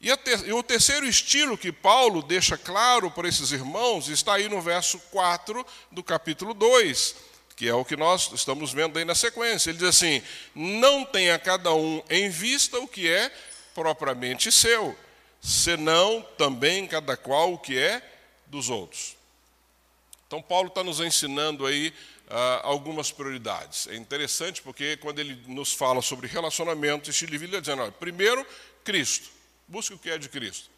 [0.00, 4.48] E, ter, e o terceiro estilo que Paulo deixa claro para esses irmãos está aí
[4.48, 7.16] no verso 4 do capítulo 2,
[7.56, 9.70] que é o que nós estamos vendo aí na sequência.
[9.70, 10.22] Ele diz assim:
[10.54, 13.32] Não tenha cada um em vista o que é
[13.74, 14.96] propriamente seu
[15.46, 18.02] senão também cada qual o que é
[18.46, 19.16] dos outros.
[20.26, 21.94] Então, Paulo está nos ensinando aí
[22.26, 23.86] uh, algumas prioridades.
[23.86, 27.84] É interessante porque quando ele nos fala sobre relacionamento, estilo de vida, ele está dizendo:
[27.84, 28.44] olha, primeiro,
[28.82, 29.30] Cristo.
[29.68, 30.68] Busque o que é de Cristo.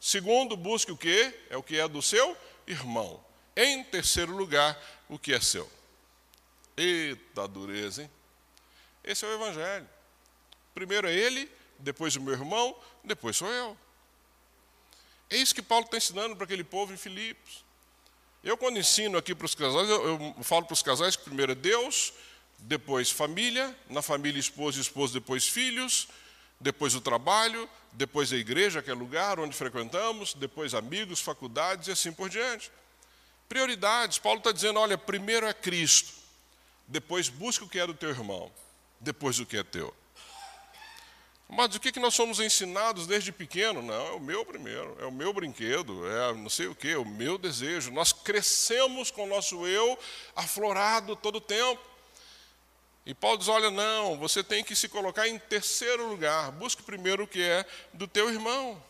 [0.00, 2.34] Segundo, busque o que é o que é do seu
[2.66, 3.22] irmão.
[3.54, 4.78] Em terceiro lugar,
[5.10, 5.70] o que é seu.
[6.74, 8.10] Eita dureza, hein?
[9.04, 9.88] Esse é o Evangelho.
[10.74, 12.74] Primeiro é ele, depois o meu irmão,
[13.04, 13.76] depois sou eu.
[15.28, 17.64] É isso que Paulo está ensinando para aquele povo em Filipos.
[18.44, 21.52] Eu, quando ensino aqui para os casais, eu, eu falo para os casais que primeiro
[21.52, 22.12] é Deus,
[22.58, 26.08] depois família, na família esposa e esposo, depois filhos,
[26.60, 31.90] depois o trabalho, depois a igreja, que é lugar onde frequentamos, depois amigos, faculdades e
[31.90, 32.70] assim por diante.
[33.48, 34.18] Prioridades.
[34.18, 36.12] Paulo está dizendo: olha, primeiro é Cristo,
[36.86, 38.52] depois busca o que é do teu irmão,
[39.00, 39.94] depois o que é teu.
[41.48, 43.80] Mas o que, que nós somos ensinados desde pequeno?
[43.80, 46.98] Não, é o meu primeiro, é o meu brinquedo, é não sei o que, é
[46.98, 47.92] o meu desejo.
[47.92, 49.96] Nós crescemos com o nosso eu
[50.34, 51.80] aflorado todo o tempo.
[53.06, 56.50] E Paulo diz: olha, não, você tem que se colocar em terceiro lugar.
[56.50, 58.82] Busque primeiro o que é do teu irmão.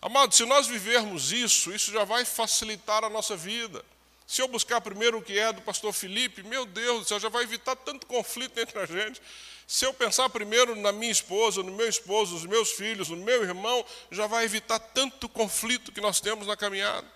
[0.00, 3.84] Amado, se nós vivermos isso, isso já vai facilitar a nossa vida.
[4.26, 7.76] Se eu buscar primeiro o que é do pastor Felipe, meu Deus, já vai evitar
[7.76, 9.20] tanto conflito entre a gente.
[9.66, 13.42] Se eu pensar primeiro na minha esposa, no meu esposo, nos meus filhos, no meu
[13.42, 17.06] irmão, já vai evitar tanto conflito que nós temos na caminhada.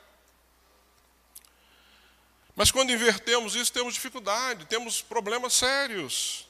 [2.57, 6.47] Mas quando invertemos isso, temos dificuldade, temos problemas sérios.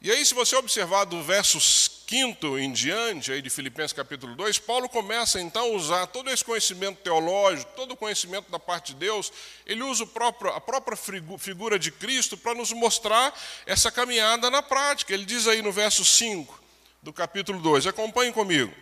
[0.00, 4.60] E aí, se você observar do versos quinto em diante, aí de Filipenses capítulo 2,
[4.60, 9.00] Paulo começa então a usar todo esse conhecimento teológico, todo o conhecimento da parte de
[9.00, 9.32] Deus,
[9.66, 10.96] ele usa próprio, a própria
[11.36, 15.12] figura de Cristo para nos mostrar essa caminhada na prática.
[15.12, 16.62] Ele diz aí no verso 5
[17.02, 18.72] do capítulo 2, acompanhe comigo.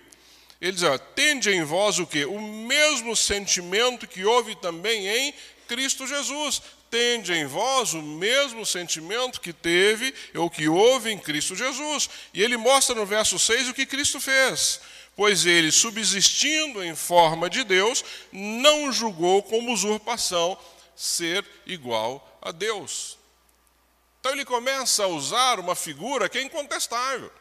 [0.60, 2.26] Ele diz, ó, tende em vós o quê?
[2.26, 5.34] O mesmo sentimento que houve também em
[5.72, 11.56] Cristo Jesus tende em vós o mesmo sentimento que teve ou que houve em Cristo
[11.56, 12.10] Jesus.
[12.34, 14.82] E ele mostra no verso 6 o que Cristo fez.
[15.16, 20.58] Pois ele, subsistindo em forma de Deus, não julgou como usurpação
[20.94, 23.16] ser igual a Deus.
[24.20, 27.32] Então ele começa a usar uma figura que é incontestável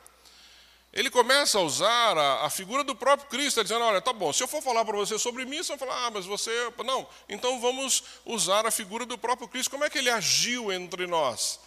[0.93, 4.43] ele começa a usar a, a, figura do próprio Cristo, dizendo: olha, tá bom, se
[4.43, 6.51] eu for falar para você sobre mim, você vai falar, ah, mas você.
[6.85, 9.71] Não, então vamos usar a figura do próprio Cristo.
[9.71, 11.59] Como é que ele agiu entre nós?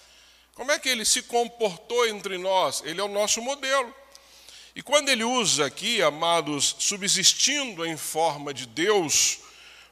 [0.54, 2.82] Como é que ele se comportou entre nós?
[2.84, 3.94] Ele é o nosso modelo.
[4.76, 9.38] E quando ele usa aqui, amados, subsistindo em forma de Deus,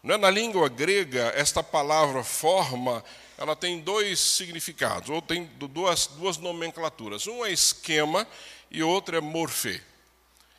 [0.02, 3.02] né, na língua grega, esta palavra forma,
[3.38, 7.26] ela tem dois significados, ou tem duas, duas nomenclaturas.
[7.26, 8.26] Um é esquema
[8.72, 9.80] e outro é morfê.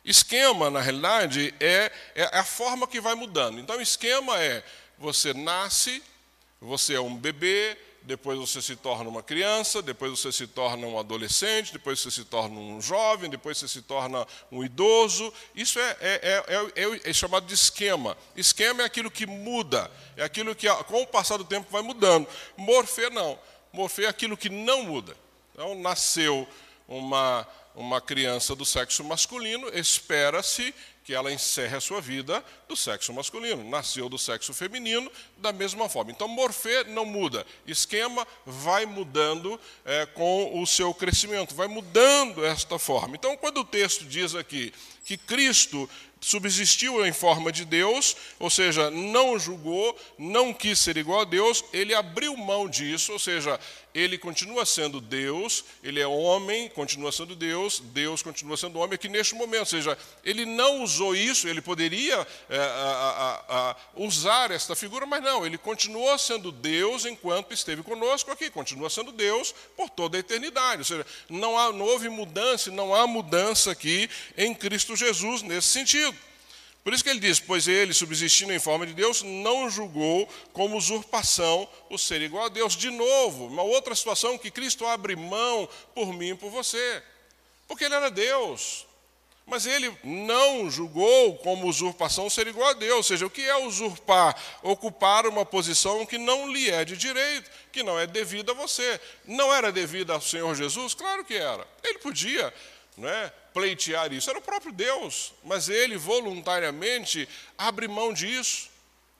[0.04, 3.58] Esquema, na realidade, é, é a forma que vai mudando.
[3.58, 4.62] Então, esquema é
[4.98, 6.02] você nasce,
[6.60, 10.98] você é um bebê, depois você se torna uma criança, depois você se torna um
[10.98, 15.32] adolescente, depois você se torna um jovem, depois você se torna um idoso.
[15.54, 16.44] Isso é, é,
[16.76, 18.16] é, é, chamado de esquema.
[18.36, 22.28] Esquema é aquilo que muda, é aquilo que com o passar do tempo vai mudando.
[22.58, 23.38] Morfê não.
[23.72, 25.16] Morfê é aquilo que não muda.
[25.54, 26.46] Então, nasceu
[26.86, 33.12] uma uma criança do sexo masculino, espera-se que ela encerre a sua vida do sexo
[33.12, 33.62] masculino.
[33.68, 36.10] Nasceu do sexo feminino, da mesma forma.
[36.10, 37.44] Então, morfê não muda.
[37.66, 43.16] Esquema vai mudando é, com o seu crescimento, vai mudando esta forma.
[43.16, 44.72] Então, quando o texto diz aqui
[45.04, 45.88] que Cristo
[46.24, 51.62] subsistiu em forma de Deus, ou seja, não julgou, não quis ser igual a Deus,
[51.70, 53.60] ele abriu mão disso, ou seja,
[53.94, 59.08] ele continua sendo Deus, ele é homem, continua sendo Deus, Deus continua sendo homem aqui
[59.08, 64.50] neste momento, ou seja, ele não usou isso, ele poderia é, a, a, a usar
[64.50, 69.54] esta figura, mas não, ele continuou sendo Deus enquanto esteve conosco aqui, continua sendo Deus
[69.76, 74.10] por toda a eternidade, ou seja, não, há, não houve mudança, não há mudança aqui
[74.36, 76.16] em Cristo Jesus nesse sentido.
[76.82, 80.76] Por isso que ele diz: Pois ele, subsistindo em forma de Deus, não julgou como
[80.76, 82.74] usurpação o ser igual a Deus.
[82.76, 87.02] De novo, uma outra situação que Cristo abre mão por mim e por você.
[87.66, 88.86] Porque ele era Deus.
[89.46, 92.96] Mas ele não julgou como usurpação ser igual a Deus.
[92.96, 94.34] Ou seja, o que é usurpar?
[94.62, 98.98] Ocupar uma posição que não lhe é de direito, que não é devida a você.
[99.26, 100.94] Não era devida ao Senhor Jesus?
[100.94, 101.66] Claro que era.
[101.82, 102.52] Ele podia
[102.96, 104.28] não é, pleitear isso.
[104.28, 108.68] Era o próprio Deus, mas ele voluntariamente abre mão disso,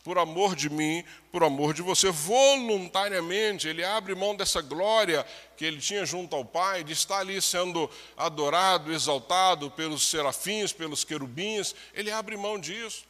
[0.03, 2.11] por amor de mim, por amor de você.
[2.11, 5.25] Voluntariamente, ele abre mão dessa glória
[5.57, 11.05] que ele tinha junto ao Pai, de estar ali sendo adorado, exaltado pelos serafins, pelos
[11.05, 11.75] querubins.
[11.95, 13.05] Ele abre mão disso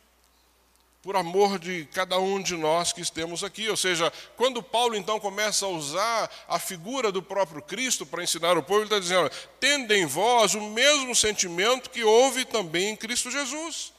[1.04, 3.68] por amor de cada um de nós que estamos aqui.
[3.68, 8.56] Ou seja, quando Paulo então começa a usar a figura do próprio Cristo para ensinar
[8.56, 12.96] o povo, ele está dizendo: tende em vós o mesmo sentimento que houve também em
[12.96, 13.92] Cristo Jesus.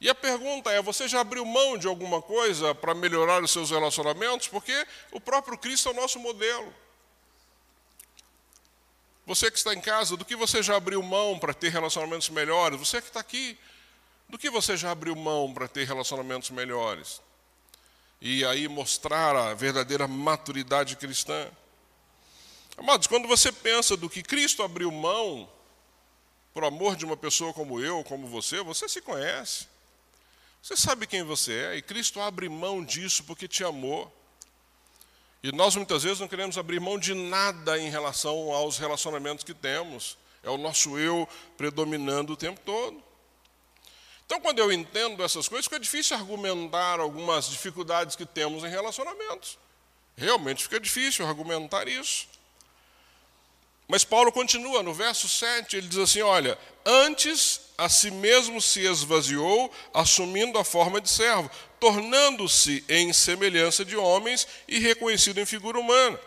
[0.00, 3.70] E a pergunta é: você já abriu mão de alguma coisa para melhorar os seus
[3.70, 4.48] relacionamentos?
[4.48, 6.72] Porque o próprio Cristo é o nosso modelo.
[9.26, 12.80] Você que está em casa, do que você já abriu mão para ter relacionamentos melhores?
[12.80, 13.58] Você que está aqui,
[14.28, 17.20] do que você já abriu mão para ter relacionamentos melhores?
[18.20, 21.48] E aí mostrar a verdadeira maturidade cristã.
[22.76, 25.48] Amados, quando você pensa do que Cristo abriu mão
[26.52, 29.66] por amor de uma pessoa como eu, como você, você se conhece.
[30.60, 34.12] Você sabe quem você é, e Cristo abre mão disso porque te amou.
[35.42, 39.54] E nós muitas vezes não queremos abrir mão de nada em relação aos relacionamentos que
[39.54, 40.18] temos.
[40.42, 43.07] É o nosso eu predominando o tempo todo.
[44.28, 49.58] Então, quando eu entendo essas coisas, fica difícil argumentar algumas dificuldades que temos em relacionamentos.
[50.14, 52.28] Realmente fica difícil argumentar isso.
[53.88, 58.80] Mas Paulo continua, no verso 7, ele diz assim: Olha, antes a si mesmo se
[58.80, 65.80] esvaziou, assumindo a forma de servo, tornando-se em semelhança de homens e reconhecido em figura
[65.80, 66.20] humana.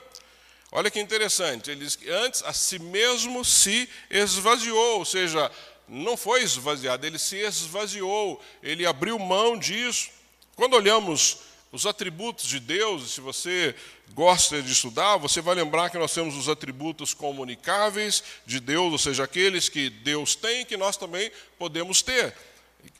[0.71, 5.51] Olha que interessante, ele diz que antes a si mesmo se esvaziou, ou seja,
[5.87, 10.09] não foi esvaziado, ele se esvaziou, ele abriu mão disso.
[10.55, 11.39] Quando olhamos
[11.71, 13.73] os atributos de Deus, se você
[14.13, 18.97] gosta de estudar, você vai lembrar que nós temos os atributos comunicáveis de Deus, ou
[18.97, 22.35] seja, aqueles que Deus tem que nós também podemos ter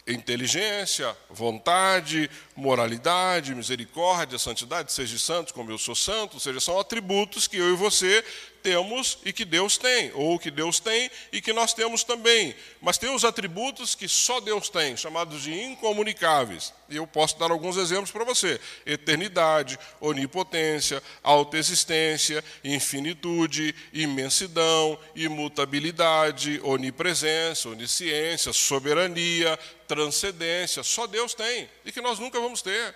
[0.08, 7.48] inteligência, vontade, moralidade, misericórdia, santidade, seja santo como eu sou santo, ou seja, são atributos
[7.48, 8.24] que eu e você
[8.62, 12.56] temos e que Deus tem, ou que Deus tem e que nós temos também.
[12.82, 16.74] Mas tem os atributos que só Deus tem, chamados de incomunicáveis.
[16.90, 27.70] E eu posso dar alguns exemplos para você: eternidade, onipotência, autoexistência, infinitude, imensidão, imutabilidade, onipresença,
[27.70, 29.58] onisciência, soberania,
[29.88, 30.84] transcendência.
[30.84, 32.96] Só Deus tem e que nós nunca vamos ter.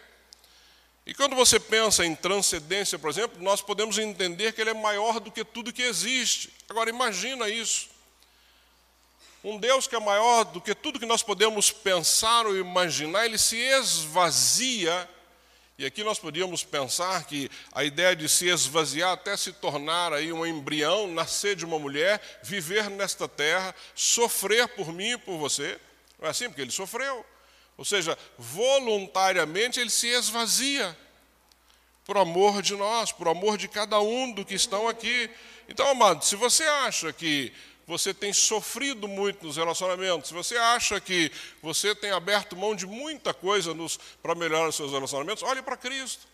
[1.06, 5.20] E quando você pensa em transcendência, por exemplo, nós podemos entender que ele é maior
[5.20, 6.51] do que tudo que existe.
[6.68, 7.89] Agora, imagina isso.
[9.43, 13.38] Um Deus que é maior do que tudo que nós podemos pensar ou imaginar, ele
[13.38, 15.08] se esvazia.
[15.78, 20.34] E aqui nós podíamos pensar que a ideia de se esvaziar até se tornar aí
[20.34, 25.80] um embrião, nascer de uma mulher, viver nesta terra, sofrer por mim e por você.
[26.18, 26.47] Não é assim?
[26.47, 27.24] Porque ele sofreu.
[27.78, 30.97] Ou seja, voluntariamente ele se esvazia
[32.05, 35.30] por amor de nós, por amor de cada um do que estão aqui.
[35.67, 37.51] Então, amado, se você acha que
[37.88, 42.86] você tem sofrido muito nos relacionamentos, se você acha que você tem aberto mão de
[42.86, 43.76] muita coisa
[44.21, 46.28] para melhorar os seus relacionamentos, olhe para Cristo.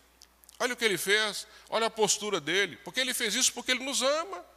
[0.58, 3.84] Olha o que ele fez, olha a postura dele, porque ele fez isso porque ele
[3.84, 4.51] nos ama.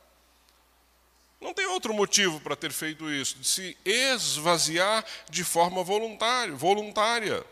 [1.45, 7.45] Não tem outro motivo para ter feito isso, de se esvaziar de forma voluntária, voluntária.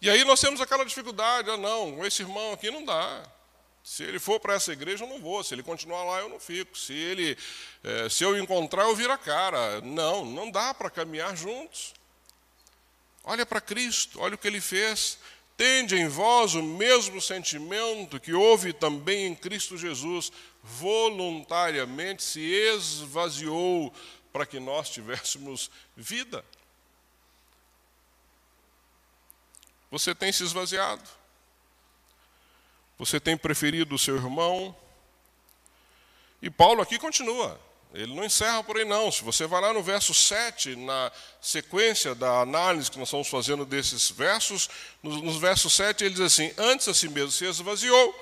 [0.00, 3.22] E aí nós temos aquela dificuldade, ah não, esse irmão aqui não dá.
[3.84, 5.44] Se ele for para essa igreja, eu não vou.
[5.44, 6.78] Se ele continuar lá, eu não fico.
[6.78, 7.36] Se ele,
[7.84, 9.82] é, se eu encontrar, eu viro a cara.
[9.82, 11.92] Não, não dá para caminhar juntos.
[13.22, 15.18] Olha para Cristo, olha o que ele fez.
[15.56, 20.30] Tende em vós o mesmo sentimento que houve também em Cristo Jesus,
[20.66, 23.92] voluntariamente se esvaziou
[24.32, 26.44] para que nós tivéssemos vida.
[29.90, 31.08] Você tem se esvaziado.
[32.98, 34.76] Você tem preferido o seu irmão.
[36.42, 37.58] E Paulo aqui continua.
[37.94, 39.10] Ele não encerra por aí, não.
[39.12, 43.64] Se você vai lá no verso 7, na sequência da análise que nós estamos fazendo
[43.64, 44.68] desses versos,
[45.02, 48.14] nos, nos versos 7 ele diz assim: Antes a si mesmo se esvaziou,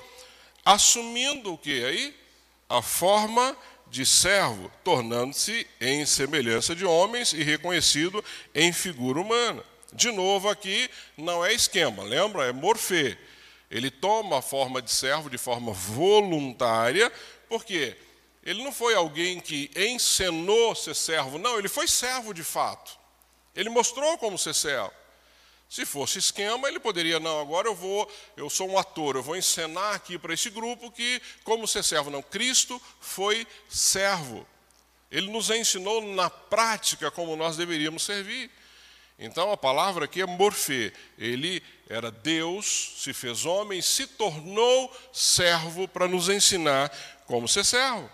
[0.63, 2.24] assumindo o que aí?
[2.67, 3.55] A forma
[3.87, 9.63] de servo, tornando-se em semelhança de homens e reconhecido em figura humana.
[9.93, 12.45] De novo, aqui não é esquema, lembra?
[12.45, 13.17] É morfê.
[13.69, 17.11] Ele toma a forma de servo de forma voluntária,
[17.47, 17.95] porque
[18.43, 22.97] ele não foi alguém que encenou ser servo, não, ele foi servo de fato.
[23.55, 24.91] Ele mostrou como ser servo.
[25.75, 29.35] Se fosse esquema, ele poderia, não, agora eu vou, eu sou um ator, eu vou
[29.35, 32.09] encenar aqui para esse grupo que como ser servo.
[32.09, 34.47] Não, Cristo foi servo.
[35.11, 38.49] Ele nos ensinou na prática como nós deveríamos servir.
[39.19, 40.93] Então a palavra aqui é morfê.
[41.17, 46.89] Ele era Deus, se fez homem, se tornou servo para nos ensinar
[47.25, 48.09] como ser servo.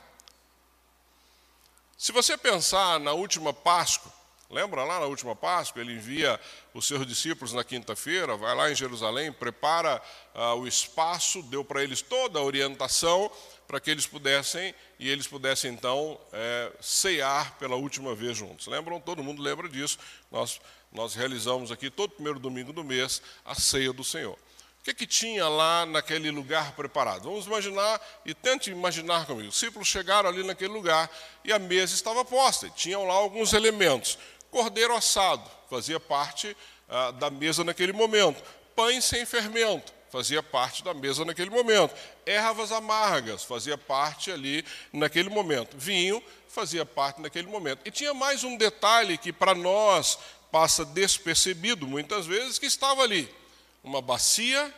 [1.96, 4.12] Se você pensar na última Páscoa,
[4.52, 6.40] lembra lá na última Páscoa, ele envia
[6.74, 10.02] os seus discípulos na quinta-feira, vai lá em Jerusalém, prepara
[10.34, 13.32] ah, o espaço, deu para eles toda a orientação
[13.68, 18.68] para que eles pudessem, e eles pudessem então é, cear pela última vez juntos.
[18.68, 19.00] Lembram?
[19.00, 19.98] Todo mundo lembra disso.
[20.30, 20.60] Nós,
[20.92, 24.38] nós realizamos aqui todo primeiro domingo do mês a ceia do Senhor.
[24.82, 27.24] O que, que tinha lá naquele lugar preparado?
[27.24, 29.48] Vamos imaginar, e tente imaginar comigo.
[29.48, 31.10] Os discípulos chegaram ali naquele lugar
[31.46, 32.66] e a mesa estava posta.
[32.66, 34.18] E tinham lá alguns elementos.
[34.52, 36.56] Cordeiro assado, fazia parte
[36.88, 38.44] ah, da mesa naquele momento.
[38.76, 41.96] Pães sem fermento, fazia parte da mesa naquele momento.
[42.26, 45.78] Ervas amargas, fazia parte ali naquele momento.
[45.78, 47.80] Vinho, fazia parte naquele momento.
[47.86, 50.20] E tinha mais um detalhe que para nós
[50.52, 53.34] passa despercebido muitas vezes, que estava ali
[53.82, 54.74] uma bacia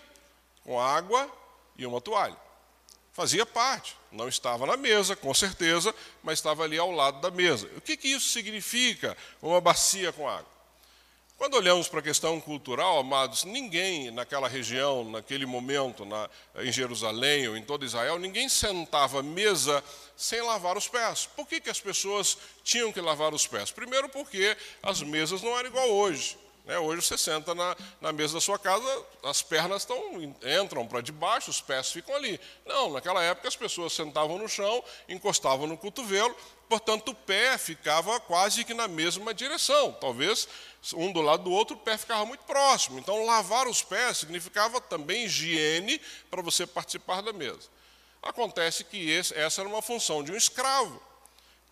[0.64, 1.30] com água
[1.78, 2.38] e uma toalha.
[3.14, 5.94] Fazia parte, não estava na mesa, com certeza,
[6.24, 7.70] mas estava ali ao lado da mesa.
[7.78, 10.52] O que, que isso significa, uma bacia com água?
[11.38, 17.48] Quando olhamos para a questão cultural, amados, ninguém naquela região, naquele momento, na, em Jerusalém
[17.48, 19.84] ou em todo Israel, ninguém sentava à mesa
[20.18, 21.28] sem lavar os pés.
[21.36, 23.70] Por que, que as pessoas tinham que lavar os pés?
[23.70, 26.38] Primeiro, porque as mesas não eram igual hoje.
[26.66, 26.78] Né?
[26.80, 30.22] Hoje você senta na, na mesa da sua casa, as pernas tão,
[30.62, 32.40] entram para debaixo, os pés ficam ali.
[32.66, 36.36] Não, naquela época as pessoas sentavam no chão, encostavam no cotovelo,
[36.70, 39.92] portanto o pé ficava quase que na mesma direção.
[40.00, 40.48] Talvez
[40.96, 43.00] um do lado do outro, o pé ficava muito próximo.
[43.00, 46.00] Então, lavar os pés significava também higiene
[46.30, 47.70] para você participar da mesa.
[48.22, 51.02] Acontece que esse, essa era uma função de um escravo.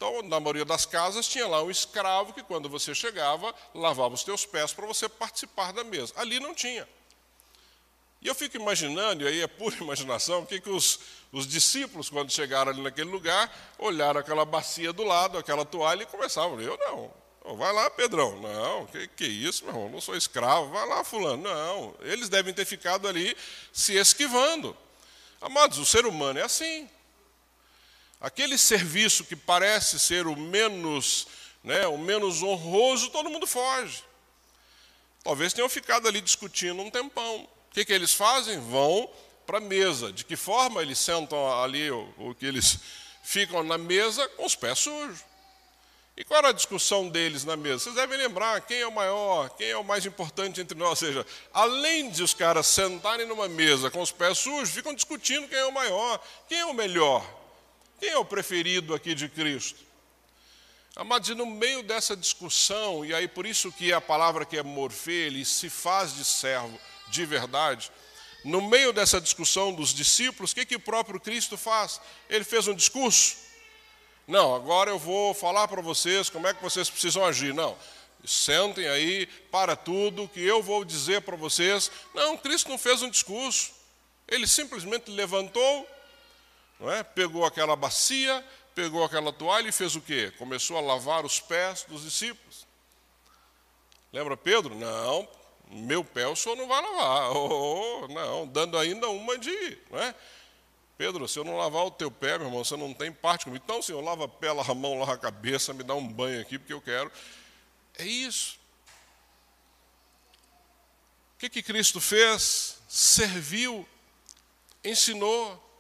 [0.02, 4.24] Então, na maioria das casas, tinha lá um escravo que, quando você chegava, lavava os
[4.24, 6.12] teus pés para você participar da mesa.
[6.16, 6.90] Ali não tinha.
[8.20, 11.00] E eu fico imaginando, e aí é pura imaginação, o que, que os,
[11.32, 16.08] os discípulos, quando chegaram ali naquele lugar, olharam aquela bacia do lado, aquela toalha e
[16.08, 16.60] começavam.
[16.60, 18.40] Eu não, Oh, vai lá, Pedrão.
[18.40, 19.90] Não, que, que isso, meu irmão?
[19.90, 20.70] Não sou escravo.
[20.70, 21.42] Vai lá, fulano.
[21.42, 23.36] Não, eles devem ter ficado ali
[23.74, 24.78] se esquivando.
[25.40, 26.88] Amados, o ser humano é assim.
[28.22, 31.28] Aquele serviço que parece ser o menos,
[31.64, 34.04] né, o menos honroso, todo mundo foge.
[35.24, 37.42] Talvez tenham ficado ali discutindo um tempão.
[37.42, 38.60] O que, que eles fazem?
[38.60, 39.10] Vão
[39.46, 40.14] para a mesa.
[40.14, 42.80] De que forma eles sentam ali, ou, ou que eles
[43.24, 45.20] ficam na mesa com os pés sujos.
[46.16, 47.80] E qual era a discussão deles na mesa?
[47.80, 50.90] Vocês devem lembrar quem é o maior, quem é o mais importante entre nós.
[50.90, 55.48] Ou seja, além de os caras sentarem numa mesa com os pés sujos, ficam discutindo
[55.48, 57.26] quem é o maior, quem é o melhor,
[58.02, 59.80] quem é o preferido aqui de Cristo.
[60.94, 64.64] Amados, e no meio dessa discussão, e aí por isso que a palavra que é
[64.64, 66.78] morfê, ele se faz de servo
[67.08, 67.90] de verdade,
[68.44, 72.02] no meio dessa discussão dos discípulos, o que, que o próprio Cristo faz?
[72.30, 73.38] Ele fez um discurso
[74.32, 77.54] não, agora eu vou falar para vocês como é que vocês precisam agir.
[77.54, 77.78] Não,
[78.24, 81.92] sentem aí, para tudo, que eu vou dizer para vocês.
[82.14, 83.72] Não, Cristo não fez um discurso.
[84.28, 85.86] Ele simplesmente levantou,
[86.82, 87.04] não é?
[87.04, 90.34] pegou aquela bacia, pegou aquela toalha e fez o quê?
[90.38, 92.66] Começou a lavar os pés dos discípulos.
[94.12, 94.74] Lembra Pedro?
[94.76, 95.28] Não,
[95.70, 97.32] meu pé o senhor não vai lavar.
[97.38, 99.78] Oh, não, dando ainda uma de.
[99.92, 100.16] Não é?
[100.98, 103.64] Pedro, se eu não lavar o teu pé, meu irmão, você não tem parte comigo.
[103.64, 106.42] Então, Senhor, lava a pé, lava a mão, lava a cabeça, me dá um banho
[106.42, 107.12] aqui, porque eu quero.
[107.98, 108.60] É isso.
[111.36, 112.78] O que, que Cristo fez?
[112.88, 113.88] Serviu,
[114.84, 115.71] ensinou.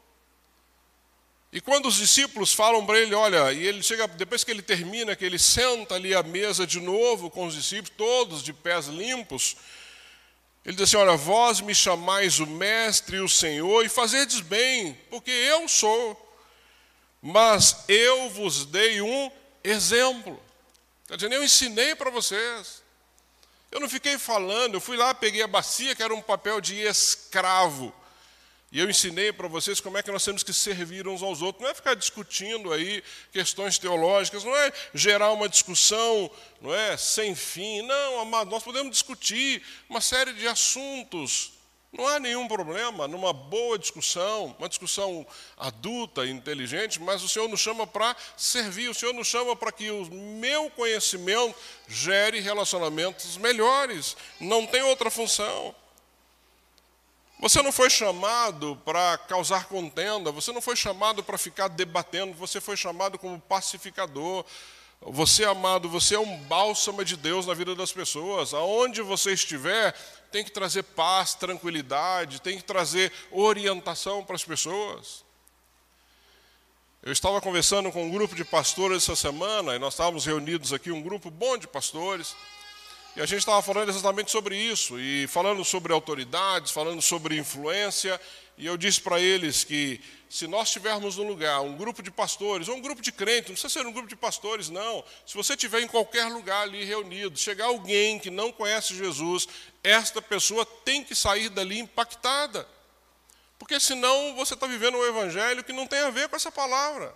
[1.51, 5.15] E quando os discípulos falam para ele, olha, e ele chega, depois que ele termina,
[5.15, 9.57] que ele senta ali à mesa de novo com os discípulos, todos de pés limpos,
[10.65, 14.97] ele diz assim: Olha, vós me chamais o Mestre e o Senhor, e fazerdes bem,
[15.09, 16.37] porque eu sou,
[17.21, 19.31] mas eu vos dei um
[19.63, 20.41] exemplo.
[21.07, 22.81] Quer dizer, eu ensinei para vocês.
[23.69, 26.79] Eu não fiquei falando, eu fui lá, peguei a bacia, que era um papel de
[26.79, 27.93] escravo.
[28.71, 31.61] E eu ensinei para vocês como é que nós temos que servir uns aos outros.
[31.61, 33.03] Não é ficar discutindo aí
[33.33, 37.81] questões teológicas, não é gerar uma discussão não é, sem fim.
[37.81, 41.51] Não, amado, nós podemos discutir uma série de assuntos.
[41.91, 47.59] Não há nenhum problema numa boa discussão, uma discussão adulta, inteligente, mas o Senhor nos
[47.59, 51.53] chama para servir, o Senhor nos chama para que o meu conhecimento
[51.89, 54.15] gere relacionamentos melhores.
[54.39, 55.75] Não tem outra função.
[57.41, 62.61] Você não foi chamado para causar contenda, você não foi chamado para ficar debatendo, você
[62.61, 64.45] foi chamado como pacificador.
[65.01, 68.53] Você, amado, você é um bálsamo de Deus na vida das pessoas.
[68.53, 69.91] Aonde você estiver,
[70.31, 75.25] tem que trazer paz, tranquilidade, tem que trazer orientação para as pessoas.
[77.01, 80.91] Eu estava conversando com um grupo de pastores essa semana, e nós estávamos reunidos aqui,
[80.91, 82.35] um grupo bom de pastores.
[83.13, 88.19] E a gente estava falando exatamente sobre isso, e falando sobre autoridades, falando sobre influência,
[88.57, 89.99] e eu disse para eles que
[90.29, 93.55] se nós tivermos um lugar, um grupo de pastores, ou um grupo de crentes, não
[93.55, 95.03] precisa ser um grupo de pastores, não.
[95.25, 99.45] Se você estiver em qualquer lugar ali reunido, chegar alguém que não conhece Jesus,
[99.83, 102.65] esta pessoa tem que sair dali impactada.
[103.59, 107.13] Porque senão você está vivendo um evangelho que não tem a ver com essa palavra.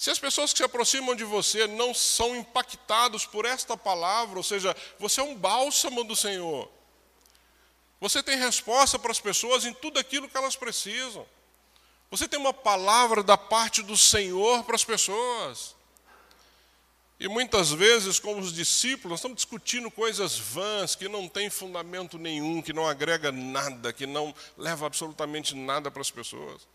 [0.00, 4.42] Se as pessoas que se aproximam de você não são impactados por esta palavra, ou
[4.42, 6.70] seja, você é um bálsamo do Senhor.
[8.00, 11.26] Você tem resposta para as pessoas em tudo aquilo que elas precisam.
[12.10, 15.76] Você tem uma palavra da parte do Senhor para as pessoas.
[17.18, 22.16] E muitas vezes, como os discípulos, nós estamos discutindo coisas vãs que não têm fundamento
[22.16, 26.66] nenhum, que não agrega nada, que não leva absolutamente nada para as pessoas.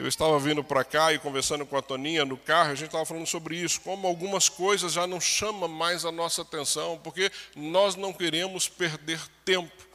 [0.00, 3.04] Eu estava vindo para cá e conversando com a Toninha no carro, a gente estava
[3.04, 7.96] falando sobre isso, como algumas coisas já não chamam mais a nossa atenção, porque nós
[7.96, 9.86] não queremos perder tempo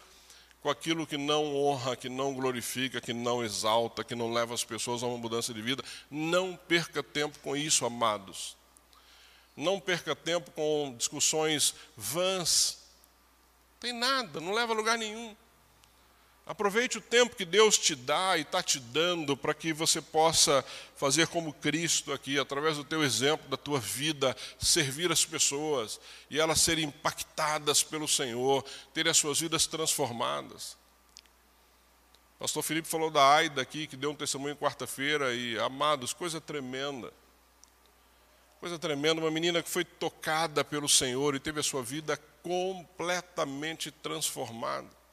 [0.62, 4.64] com aquilo que não honra, que não glorifica, que não exalta, que não leva as
[4.64, 5.84] pessoas a uma mudança de vida.
[6.12, 8.56] Não perca tempo com isso, amados.
[9.58, 12.78] Não perca tempo com discussões vãs.
[13.80, 15.36] Tem nada, não leva a lugar nenhum.
[16.46, 20.64] Aproveite o tempo que Deus te dá e está te dando para que você possa
[20.96, 26.40] fazer como Cristo aqui, através do teu exemplo, da tua vida, servir as pessoas e
[26.40, 30.78] elas serem impactadas pelo Senhor, terem as suas vidas transformadas.
[32.38, 37.12] Pastor Felipe falou da Aida aqui, que deu um testemunho quarta-feira, e amados, coisa tremenda.
[38.60, 43.90] Coisa tremenda, uma menina que foi tocada pelo Senhor e teve a sua vida completamente
[43.90, 45.05] transformada.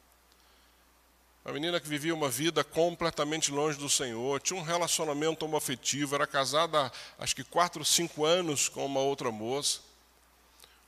[1.44, 6.24] Uma menina que vivia uma vida completamente longe do Senhor, tinha um relacionamento homoafetivo, era
[6.24, 9.80] casada acho que quatro, cinco anos com uma outra moça.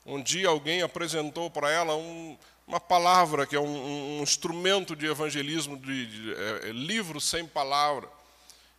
[0.07, 2.39] Um dia alguém apresentou para ela um,
[2.69, 7.45] uma palavra, que é um, um instrumento de evangelismo, de, de é, é, livro sem
[7.45, 8.09] palavra.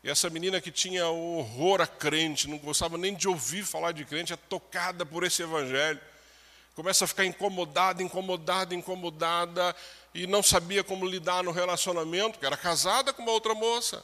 [0.01, 4.05] E essa menina que tinha horror a crente, não gostava nem de ouvir falar de
[4.05, 5.99] crente, é tocada por esse evangelho.
[6.73, 9.75] Começa a ficar incomodada, incomodada, incomodada,
[10.15, 14.01] e não sabia como lidar no relacionamento, que era casada com uma outra moça.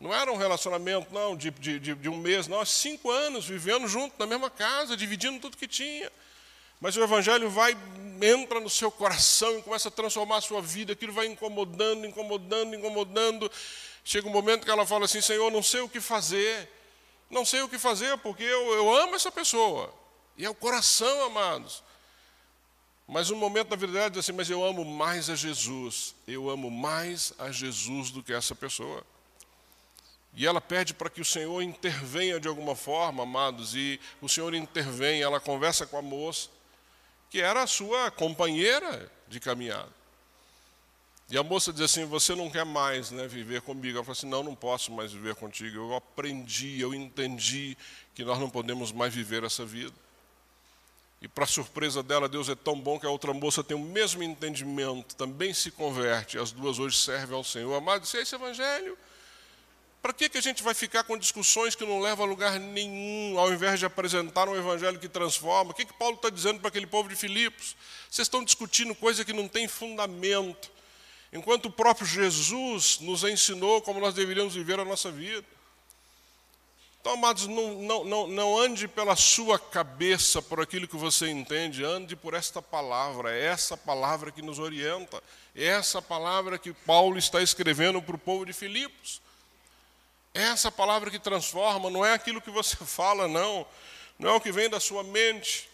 [0.00, 4.18] Não era um relacionamento, não, de, de, de um mês, não, cinco anos vivendo junto
[4.18, 6.10] na mesma casa, dividindo tudo que tinha.
[6.80, 7.76] Mas o Evangelho vai,
[8.22, 12.74] entra no seu coração e começa a transformar a sua vida, aquilo vai incomodando, incomodando,
[12.74, 13.52] incomodando.
[14.02, 16.66] Chega um momento que ela fala assim: Senhor, não sei o que fazer,
[17.28, 19.92] não sei o que fazer, porque eu, eu amo essa pessoa.
[20.38, 21.82] E é o coração, amados.
[23.10, 26.48] Mas um momento da vida dela diz assim: Mas eu amo mais a Jesus, eu
[26.48, 29.04] amo mais a Jesus do que essa pessoa.
[30.32, 34.54] E ela pede para que o Senhor intervenha de alguma forma, amados, e o Senhor
[34.54, 36.48] intervém, ela conversa com a moça,
[37.28, 39.90] que era a sua companheira de caminhada.
[41.28, 43.96] E a moça diz assim: Você não quer mais né, viver comigo?
[43.96, 45.78] Ela fala assim: Não, não posso mais viver contigo.
[45.78, 47.76] Eu aprendi, eu entendi
[48.14, 49.92] que nós não podemos mais viver essa vida.
[51.22, 54.22] E para surpresa dela, Deus é tão bom que a outra moça tem o mesmo
[54.22, 56.38] entendimento, também se converte.
[56.38, 57.74] As duas hoje servem ao Senhor.
[57.74, 58.96] Amado, se é esse evangelho,
[60.00, 63.38] para que, que a gente vai ficar com discussões que não levam a lugar nenhum,
[63.38, 65.72] ao invés de apresentar um evangelho que transforma?
[65.72, 67.76] O que, que Paulo está dizendo para aquele povo de Filipos?
[68.10, 70.70] Vocês estão discutindo coisa que não tem fundamento,
[71.30, 75.44] enquanto o próprio Jesus nos ensinou como nós deveríamos viver a nossa vida.
[77.00, 81.82] Então, amados, não, não, não, não ande pela sua cabeça por aquilo que você entende,
[81.82, 85.22] ande por esta palavra, é essa palavra que nos orienta,
[85.56, 89.22] é essa palavra que Paulo está escrevendo para o povo de Filipos.
[90.34, 93.66] É essa palavra que transforma, não é aquilo que você fala, não,
[94.18, 95.70] não é o que vem da sua mente.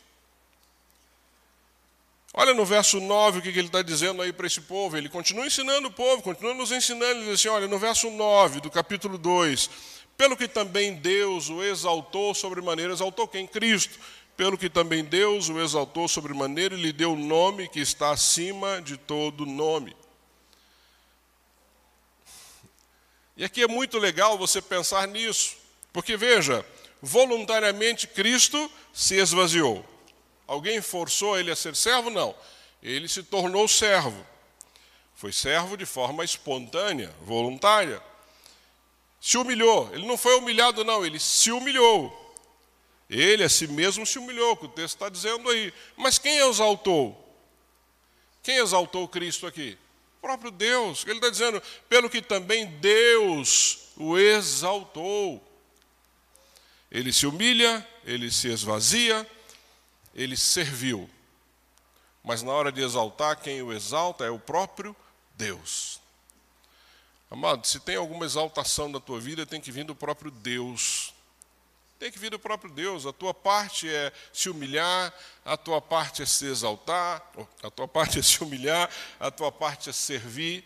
[2.32, 4.96] Olha no verso 9 o que ele está dizendo aí para esse povo.
[4.96, 7.20] Ele continua ensinando o povo, continua nos ensinando.
[7.20, 9.70] Ele diz assim: olha, no verso 9 do capítulo 2:
[10.16, 13.46] pelo que também Deus o exaltou sobremaneira, exaltou quem?
[13.46, 13.98] Cristo.
[14.36, 18.80] Pelo que também Deus o exaltou sobremaneira e lhe deu o nome que está acima
[18.80, 19.96] de todo nome.
[23.36, 25.56] E aqui é muito legal você pensar nisso,
[25.92, 26.64] porque veja,
[27.02, 29.84] voluntariamente Cristo se esvaziou.
[30.46, 32.08] Alguém forçou ele a ser servo?
[32.08, 32.34] Não.
[32.82, 34.24] Ele se tornou servo.
[35.14, 38.02] Foi servo de forma espontânea, voluntária
[39.26, 39.92] se humilhou.
[39.92, 42.32] Ele não foi humilhado, não, ele se humilhou.
[43.10, 45.74] Ele a si mesmo se humilhou, que o texto está dizendo aí.
[45.96, 47.36] Mas quem exaltou?
[48.40, 49.76] Quem exaltou Cristo aqui?
[50.18, 51.04] O próprio Deus.
[51.04, 55.42] Ele está dizendo, pelo que também Deus o exaltou.
[56.88, 59.28] Ele se humilha, ele se esvazia,
[60.14, 61.10] ele serviu.
[62.22, 64.94] Mas na hora de exaltar, quem o exalta é o próprio
[65.34, 66.05] Deus.
[67.30, 71.12] Amado, se tem alguma exaltação na tua vida, tem que vir do próprio Deus.
[71.98, 73.04] Tem que vir do próprio Deus.
[73.04, 75.12] A tua parte é se humilhar,
[75.44, 77.22] a tua parte é se exaltar,
[77.62, 80.64] a tua parte é se humilhar, a tua parte é servir,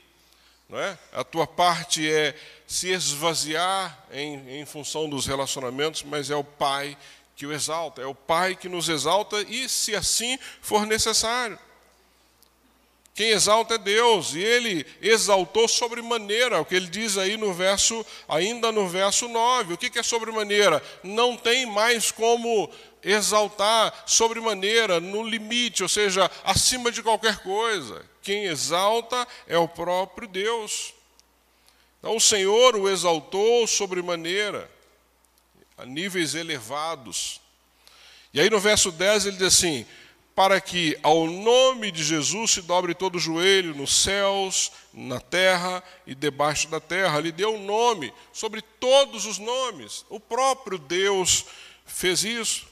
[0.69, 0.99] não é?
[1.13, 2.37] A tua parte é
[2.67, 6.97] se esvaziar em, em função dos relacionamentos, mas é o Pai
[7.35, 11.59] que o exalta, é o Pai que nos exalta e, se assim for necessário.
[13.21, 18.03] Quem exalta é Deus, e ele exaltou sobremaneira, o que ele diz aí no verso,
[18.27, 19.75] ainda no verso 9.
[19.75, 20.83] O que é sobremaneira?
[21.03, 22.73] Não tem mais como
[23.05, 28.03] exaltar sobremaneira, no limite, ou seja, acima de qualquer coisa.
[28.23, 30.95] Quem exalta é o próprio Deus.
[31.99, 34.71] Então o Senhor o exaltou sobremaneira,
[35.77, 37.39] a níveis elevados.
[38.33, 39.85] E aí no verso 10 ele diz assim:
[40.41, 45.85] para que ao nome de Jesus se dobre todo o joelho nos céus, na terra
[46.07, 47.19] e debaixo da terra.
[47.19, 50.03] Ele deu um nome sobre todos os nomes.
[50.09, 51.45] O próprio Deus
[51.85, 52.67] fez isso.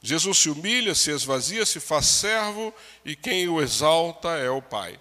[0.00, 2.72] Jesus se humilha, se esvazia, se faz servo
[3.04, 4.96] e quem o exalta é o Pai.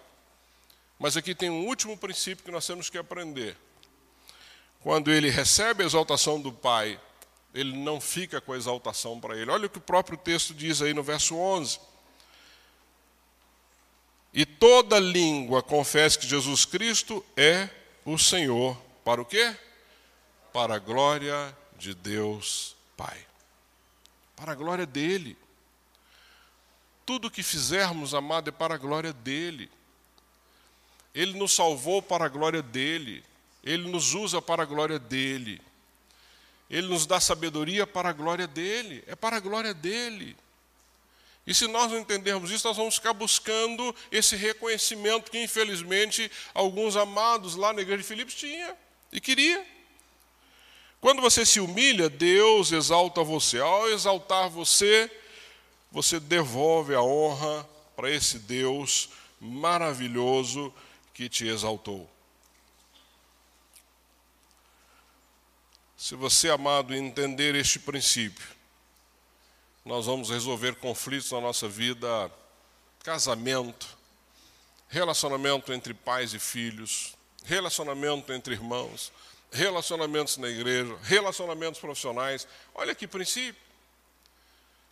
[0.98, 3.56] Mas aqui tem um último princípio que nós temos que aprender.
[4.80, 7.00] Quando ele recebe a exaltação do Pai,
[7.54, 9.52] ele não fica com a exaltação para ele.
[9.52, 11.89] Olha o que o próprio texto diz aí no verso 11.
[14.34, 17.70] E toda língua confesse que Jesus Cristo é
[18.06, 18.78] o Senhor.
[19.04, 19.56] Para o quê?
[20.54, 23.18] Para a glória de Deus Pai.
[24.36, 25.38] Para a glória dele.
[27.06, 29.70] Tudo que fizermos, amado, é para a glória dele.
[31.14, 33.24] Ele nos salvou para a glória dele.
[33.64, 35.60] Ele nos usa para a glória dele.
[36.70, 39.04] Ele nos dá sabedoria para a glória dele.
[39.08, 40.38] É para a glória dele.
[41.48, 46.96] E se nós não entendermos isso, nós vamos ficar buscando esse reconhecimento que, infelizmente, alguns
[46.96, 48.78] amados lá na igreja de Filipos tinham
[49.12, 49.66] e queria.
[51.02, 53.60] Quando você se humilha, Deus exalta você.
[53.60, 55.10] Ao exaltar você,
[55.92, 59.10] você devolve a honra para esse Deus
[59.40, 60.74] maravilhoso
[61.14, 62.10] que te exaltou.
[65.98, 68.48] Se você, amado, entender este princípio,
[69.90, 72.32] nós vamos resolver conflitos na nossa vida,
[73.04, 73.88] casamento,
[74.88, 79.12] relacionamento entre pais e filhos, relacionamento entre irmãos,
[79.52, 82.48] relacionamentos na igreja, relacionamentos profissionais.
[82.76, 83.60] Olha que princípio.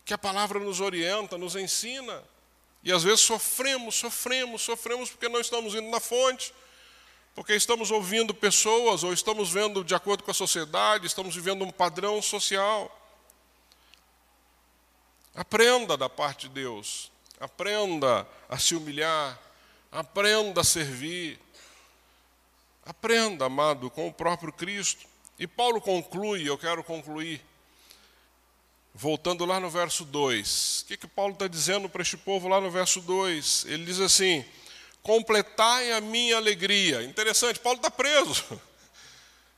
[0.03, 2.23] Que a palavra nos orienta, nos ensina.
[2.83, 6.51] E às vezes sofremos, sofremos, sofremos porque não estamos indo na fonte,
[7.35, 11.69] porque estamos ouvindo pessoas ou estamos vendo de acordo com a sociedade, estamos vivendo um
[11.69, 12.91] padrão social.
[15.37, 17.11] Aprenda da parte de Deus.
[17.39, 19.39] Aprenda a se humilhar.
[19.91, 21.39] Aprenda a servir.
[22.83, 25.05] Aprenda, amado, com o próprio Cristo.
[25.37, 27.39] E Paulo conclui, eu quero concluir,
[28.95, 30.81] voltando lá no verso 2.
[30.81, 33.65] O que, que Paulo está dizendo para este povo lá no verso 2?
[33.65, 34.43] Ele diz assim:
[35.03, 37.03] completai a minha alegria.
[37.03, 38.43] Interessante, Paulo está preso.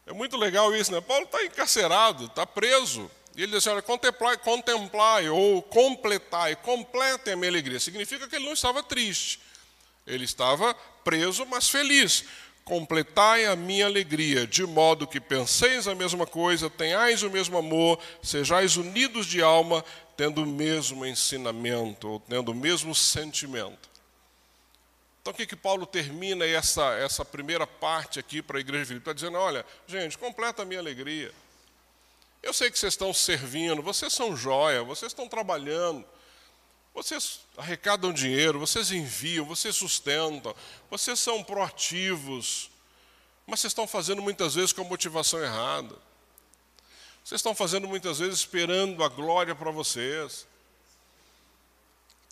[0.05, 0.99] É muito legal isso, né?
[1.01, 3.11] Paulo está encarcerado, está preso.
[3.35, 7.79] E ele diz assim, olha, contemplai, contemplai ou completai, completem a minha alegria.
[7.79, 9.39] Significa que ele não estava triste.
[10.05, 10.73] Ele estava
[11.03, 12.25] preso, mas feliz.
[12.65, 17.99] Completai a minha alegria, de modo que penseis a mesma coisa, tenhais o mesmo amor,
[18.21, 19.83] sejais unidos de alma,
[20.15, 23.89] tendo o mesmo ensinamento, ou tendo o mesmo sentimento.
[25.21, 28.87] Então, o que, que Paulo termina essa, essa primeira parte aqui para a igreja de
[28.87, 29.03] Filipe?
[29.03, 31.31] Está dizendo: olha, gente, completa a minha alegria.
[32.41, 36.05] Eu sei que vocês estão servindo, vocês são joia, vocês estão trabalhando,
[36.93, 40.55] vocês arrecadam dinheiro, vocês enviam, vocês sustentam,
[40.89, 42.71] vocês são proativos,
[43.45, 45.95] mas vocês estão fazendo muitas vezes com a motivação errada.
[47.23, 50.47] Vocês estão fazendo muitas vezes esperando a glória para vocês.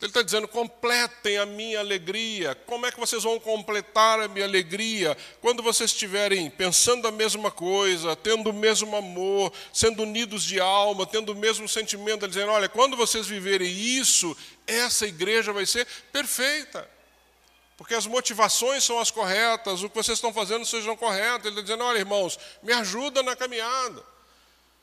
[0.00, 2.54] Ele está dizendo: completem a minha alegria.
[2.66, 5.16] Como é que vocês vão completar a minha alegria?
[5.40, 11.04] Quando vocês estiverem pensando a mesma coisa, tendo o mesmo amor, sendo unidos de alma,
[11.04, 14.36] tendo o mesmo sentimento, ele dizendo: olha, quando vocês viverem isso,
[14.66, 16.88] essa igreja vai ser perfeita.
[17.76, 21.46] Porque as motivações são as corretas, o que vocês estão fazendo sejam corretos.
[21.46, 24.00] Ele está dizendo: olha, irmãos, me ajuda na caminhada,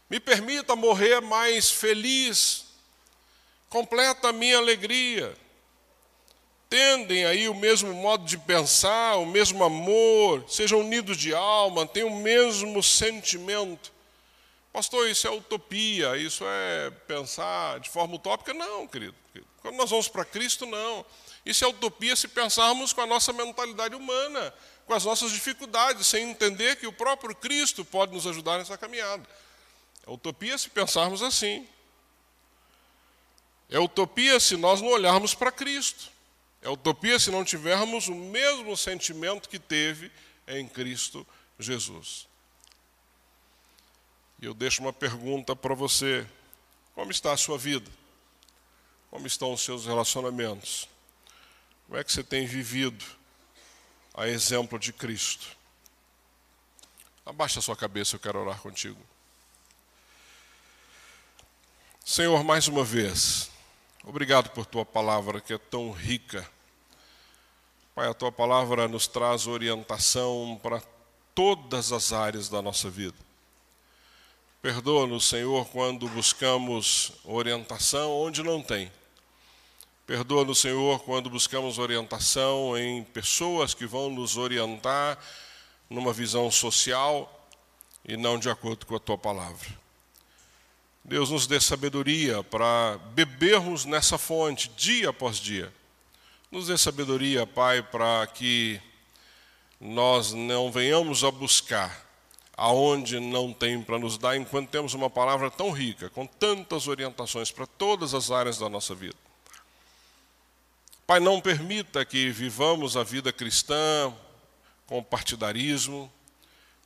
[0.09, 2.64] me permita morrer mais feliz,
[3.69, 5.35] completa a minha alegria.
[6.69, 12.03] Tendem aí o mesmo modo de pensar, o mesmo amor, sejam unidos de alma, têm
[12.03, 13.93] o mesmo sentimento.
[14.73, 18.53] Pastor, isso é utopia, isso é pensar de forma utópica?
[18.53, 19.15] Não, querido.
[19.61, 21.05] Quando nós vamos para Cristo, não.
[21.45, 24.53] Isso é utopia se pensarmos com a nossa mentalidade humana,
[24.85, 29.23] com as nossas dificuldades, sem entender que o próprio Cristo pode nos ajudar nessa caminhada.
[30.05, 31.67] É utopia se pensarmos assim.
[33.69, 36.11] É utopia se nós não olharmos para Cristo.
[36.61, 40.11] É utopia se não tivermos o mesmo sentimento que teve
[40.47, 41.25] em Cristo
[41.59, 42.27] Jesus.
[44.41, 46.25] E eu deixo uma pergunta para você:
[46.93, 47.89] como está a sua vida?
[49.09, 50.89] Como estão os seus relacionamentos?
[51.85, 53.03] Como é que você tem vivido
[54.13, 55.55] a exemplo de Cristo?
[57.25, 58.99] Abaixa a sua cabeça, eu quero orar contigo.
[62.03, 63.49] Senhor, mais uma vez,
[64.07, 66.47] Obrigado por tua palavra que é tão rica.
[67.95, 70.79] Pai, a tua palavra nos traz orientação para
[71.33, 73.17] todas as áreas da nossa vida.
[74.61, 78.91] Perdoa-nos, Senhor, quando buscamos orientação onde não tem.
[80.05, 85.17] Perdoa-nos, Senhor, quando buscamos orientação em pessoas que vão nos orientar
[85.89, 87.47] numa visão social
[88.07, 89.84] e não de acordo com a tua palavra.
[91.05, 95.71] Deus nos dê sabedoria para bebermos nessa fonte dia após dia.
[96.49, 98.81] Nos dê sabedoria, Pai, para que
[99.79, 102.03] nós não venhamos a buscar
[102.57, 107.51] aonde não tem para nos dar, enquanto temos uma palavra tão rica, com tantas orientações
[107.51, 109.15] para todas as áreas da nossa vida.
[111.05, 114.11] Pai, não permita que vivamos a vida cristã
[114.87, 116.11] com partidarismo,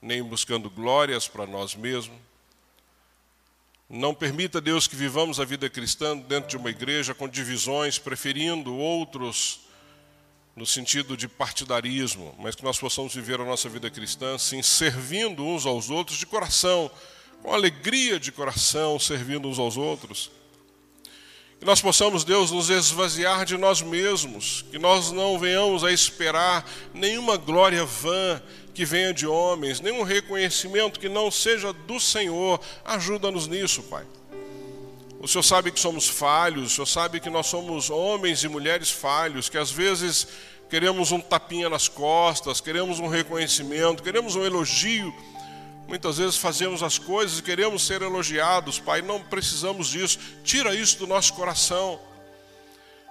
[0.01, 2.28] nem buscando glórias para nós mesmos.
[3.89, 8.75] Não permita, Deus, que vivamos a vida cristã dentro de uma igreja com divisões, preferindo
[8.75, 9.61] outros
[10.55, 15.43] no sentido de partidarismo, mas que nós possamos viver a nossa vida cristã, sim, servindo
[15.43, 16.91] uns aos outros de coração,
[17.41, 20.29] com alegria de coração, servindo uns aos outros.
[21.59, 26.65] Que nós possamos, Deus, nos esvaziar de nós mesmos, que nós não venhamos a esperar
[26.93, 28.41] nenhuma glória vã
[28.73, 32.61] que venha de homens, nenhum reconhecimento que não seja do Senhor.
[32.85, 34.05] Ajuda-nos nisso, Pai.
[35.19, 38.89] O Senhor sabe que somos falhos, o Senhor sabe que nós somos homens e mulheres
[38.89, 40.29] falhos, que às vezes
[40.69, 45.13] queremos um tapinha nas costas, queremos um reconhecimento, queremos um elogio.
[45.89, 50.19] Muitas vezes fazemos as coisas e queremos ser elogiados, Pai, não precisamos disso.
[50.43, 51.99] Tira isso do nosso coração.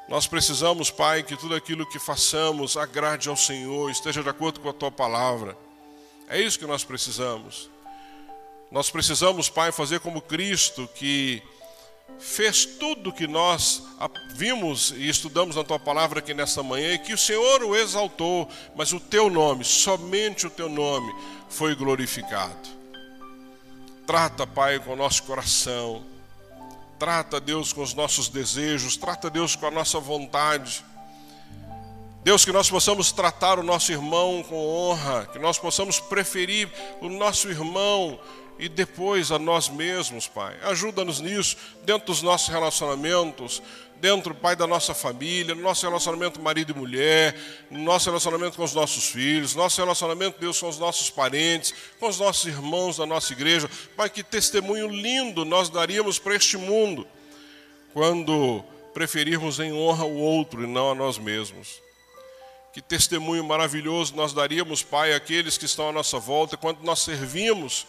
[0.09, 4.68] Nós precisamos, Pai, que tudo aquilo que façamos agrade ao Senhor, esteja de acordo com
[4.68, 5.59] a tua palavra.
[6.29, 7.68] É isso que nós precisamos.
[8.70, 11.43] Nós precisamos, Pai, fazer como Cristo, que
[12.18, 13.82] fez tudo que nós
[14.34, 18.48] vimos e estudamos na tua palavra aqui nessa manhã e que o Senhor o exaltou,
[18.74, 21.12] mas o teu nome, somente o teu nome,
[21.48, 22.78] foi glorificado.
[24.06, 26.04] Trata, Pai, com o nosso coração,
[26.98, 30.84] trata, Deus, com os nossos desejos, trata, Deus, com a nossa vontade.
[32.24, 37.09] Deus, que nós possamos tratar o nosso irmão com honra, que nós possamos preferir o
[37.09, 38.18] nosso irmão
[38.59, 40.56] e depois a nós mesmos, Pai.
[40.62, 43.62] Ajuda-nos nisso, dentro dos nossos relacionamentos,
[44.00, 47.36] dentro, Pai, da nossa família, no nosso relacionamento marido e mulher,
[47.70, 52.09] no nosso relacionamento com os nossos filhos, nosso relacionamento, Deus, com os nossos parentes, com
[52.09, 53.70] os nossos irmãos da nossa igreja.
[53.96, 57.06] Pai, que testemunho lindo nós daríamos para este mundo
[57.92, 61.80] quando preferirmos em honra o outro e não a nós mesmos.
[62.72, 67.86] Que testemunho maravilhoso nós daríamos, Pai, àqueles que estão à nossa volta, quando nós servimos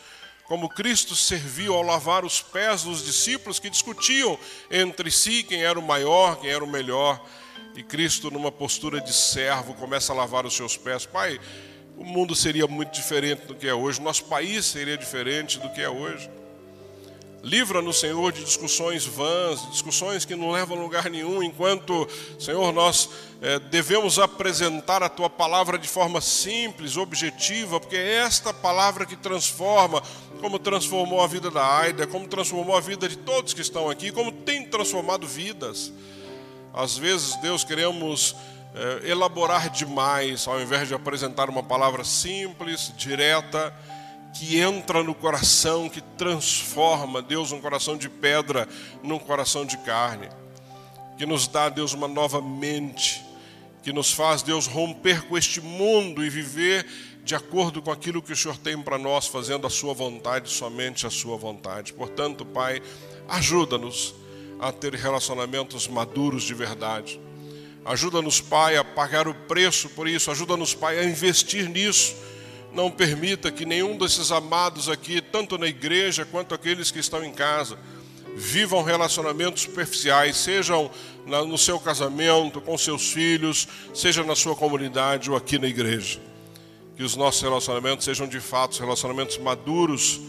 [0.49, 4.35] como Cristo serviu ao lavar os pés dos discípulos que discutiam
[4.71, 7.23] entre si quem era o maior, quem era o melhor.
[7.75, 11.05] E Cristo, numa postura de servo, começa a lavar os seus pés.
[11.05, 11.39] Pai,
[11.95, 15.81] o mundo seria muito diferente do que é hoje, nosso país seria diferente do que
[15.81, 16.27] é hoje.
[17.41, 23.09] Livra-nos, Senhor, de discussões vãs, discussões que não levam a lugar nenhum, enquanto, Senhor, nós
[23.41, 29.15] é, devemos apresentar a Tua palavra de forma simples, objetiva, porque é esta palavra que
[29.15, 30.03] transforma,
[30.41, 34.11] como transformou a vida da Aida, como transformou a vida de todos que estão aqui,
[34.11, 35.93] como tem transformado vidas.
[36.73, 38.35] Às vezes, Deus, queremos
[38.75, 43.73] é, elaborar demais, ao invés de apresentar uma palavra simples, direta,
[44.33, 48.67] que entra no coração, que transforma, Deus, um coração de pedra
[49.03, 50.29] num coração de carne,
[51.17, 53.23] que nos dá, Deus, uma nova mente,
[53.83, 56.85] que nos faz, Deus, romper com este mundo e viver
[57.23, 61.05] de acordo com aquilo que o Senhor tem para nós, fazendo a Sua vontade, somente
[61.05, 61.93] a Sua vontade.
[61.93, 62.81] Portanto, Pai,
[63.27, 64.15] ajuda-nos
[64.59, 67.19] a ter relacionamentos maduros de verdade.
[67.85, 70.29] Ajuda-nos, Pai, a pagar o preço por isso.
[70.31, 72.15] Ajuda-nos, Pai, a investir nisso
[72.73, 77.31] não permita que nenhum desses amados aqui, tanto na igreja quanto aqueles que estão em
[77.31, 77.77] casa,
[78.35, 80.89] vivam relacionamentos superficiais, sejam
[81.25, 86.19] no seu casamento, com seus filhos, seja na sua comunidade ou aqui na igreja.
[86.95, 90.21] Que os nossos relacionamentos sejam de fato relacionamentos maduros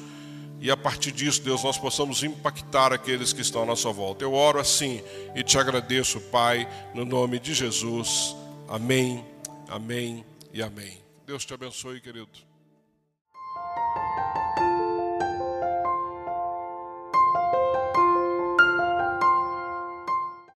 [0.61, 4.25] e a partir disso, Deus, nós possamos impactar aqueles que estão à nossa volta.
[4.25, 5.03] Eu oro assim
[5.35, 8.37] e te agradeço, Pai, no nome de Jesus.
[8.69, 9.25] Amém,
[9.69, 10.23] amém
[10.53, 11.10] e amém.
[11.31, 12.50] Deus te abençoe, querido.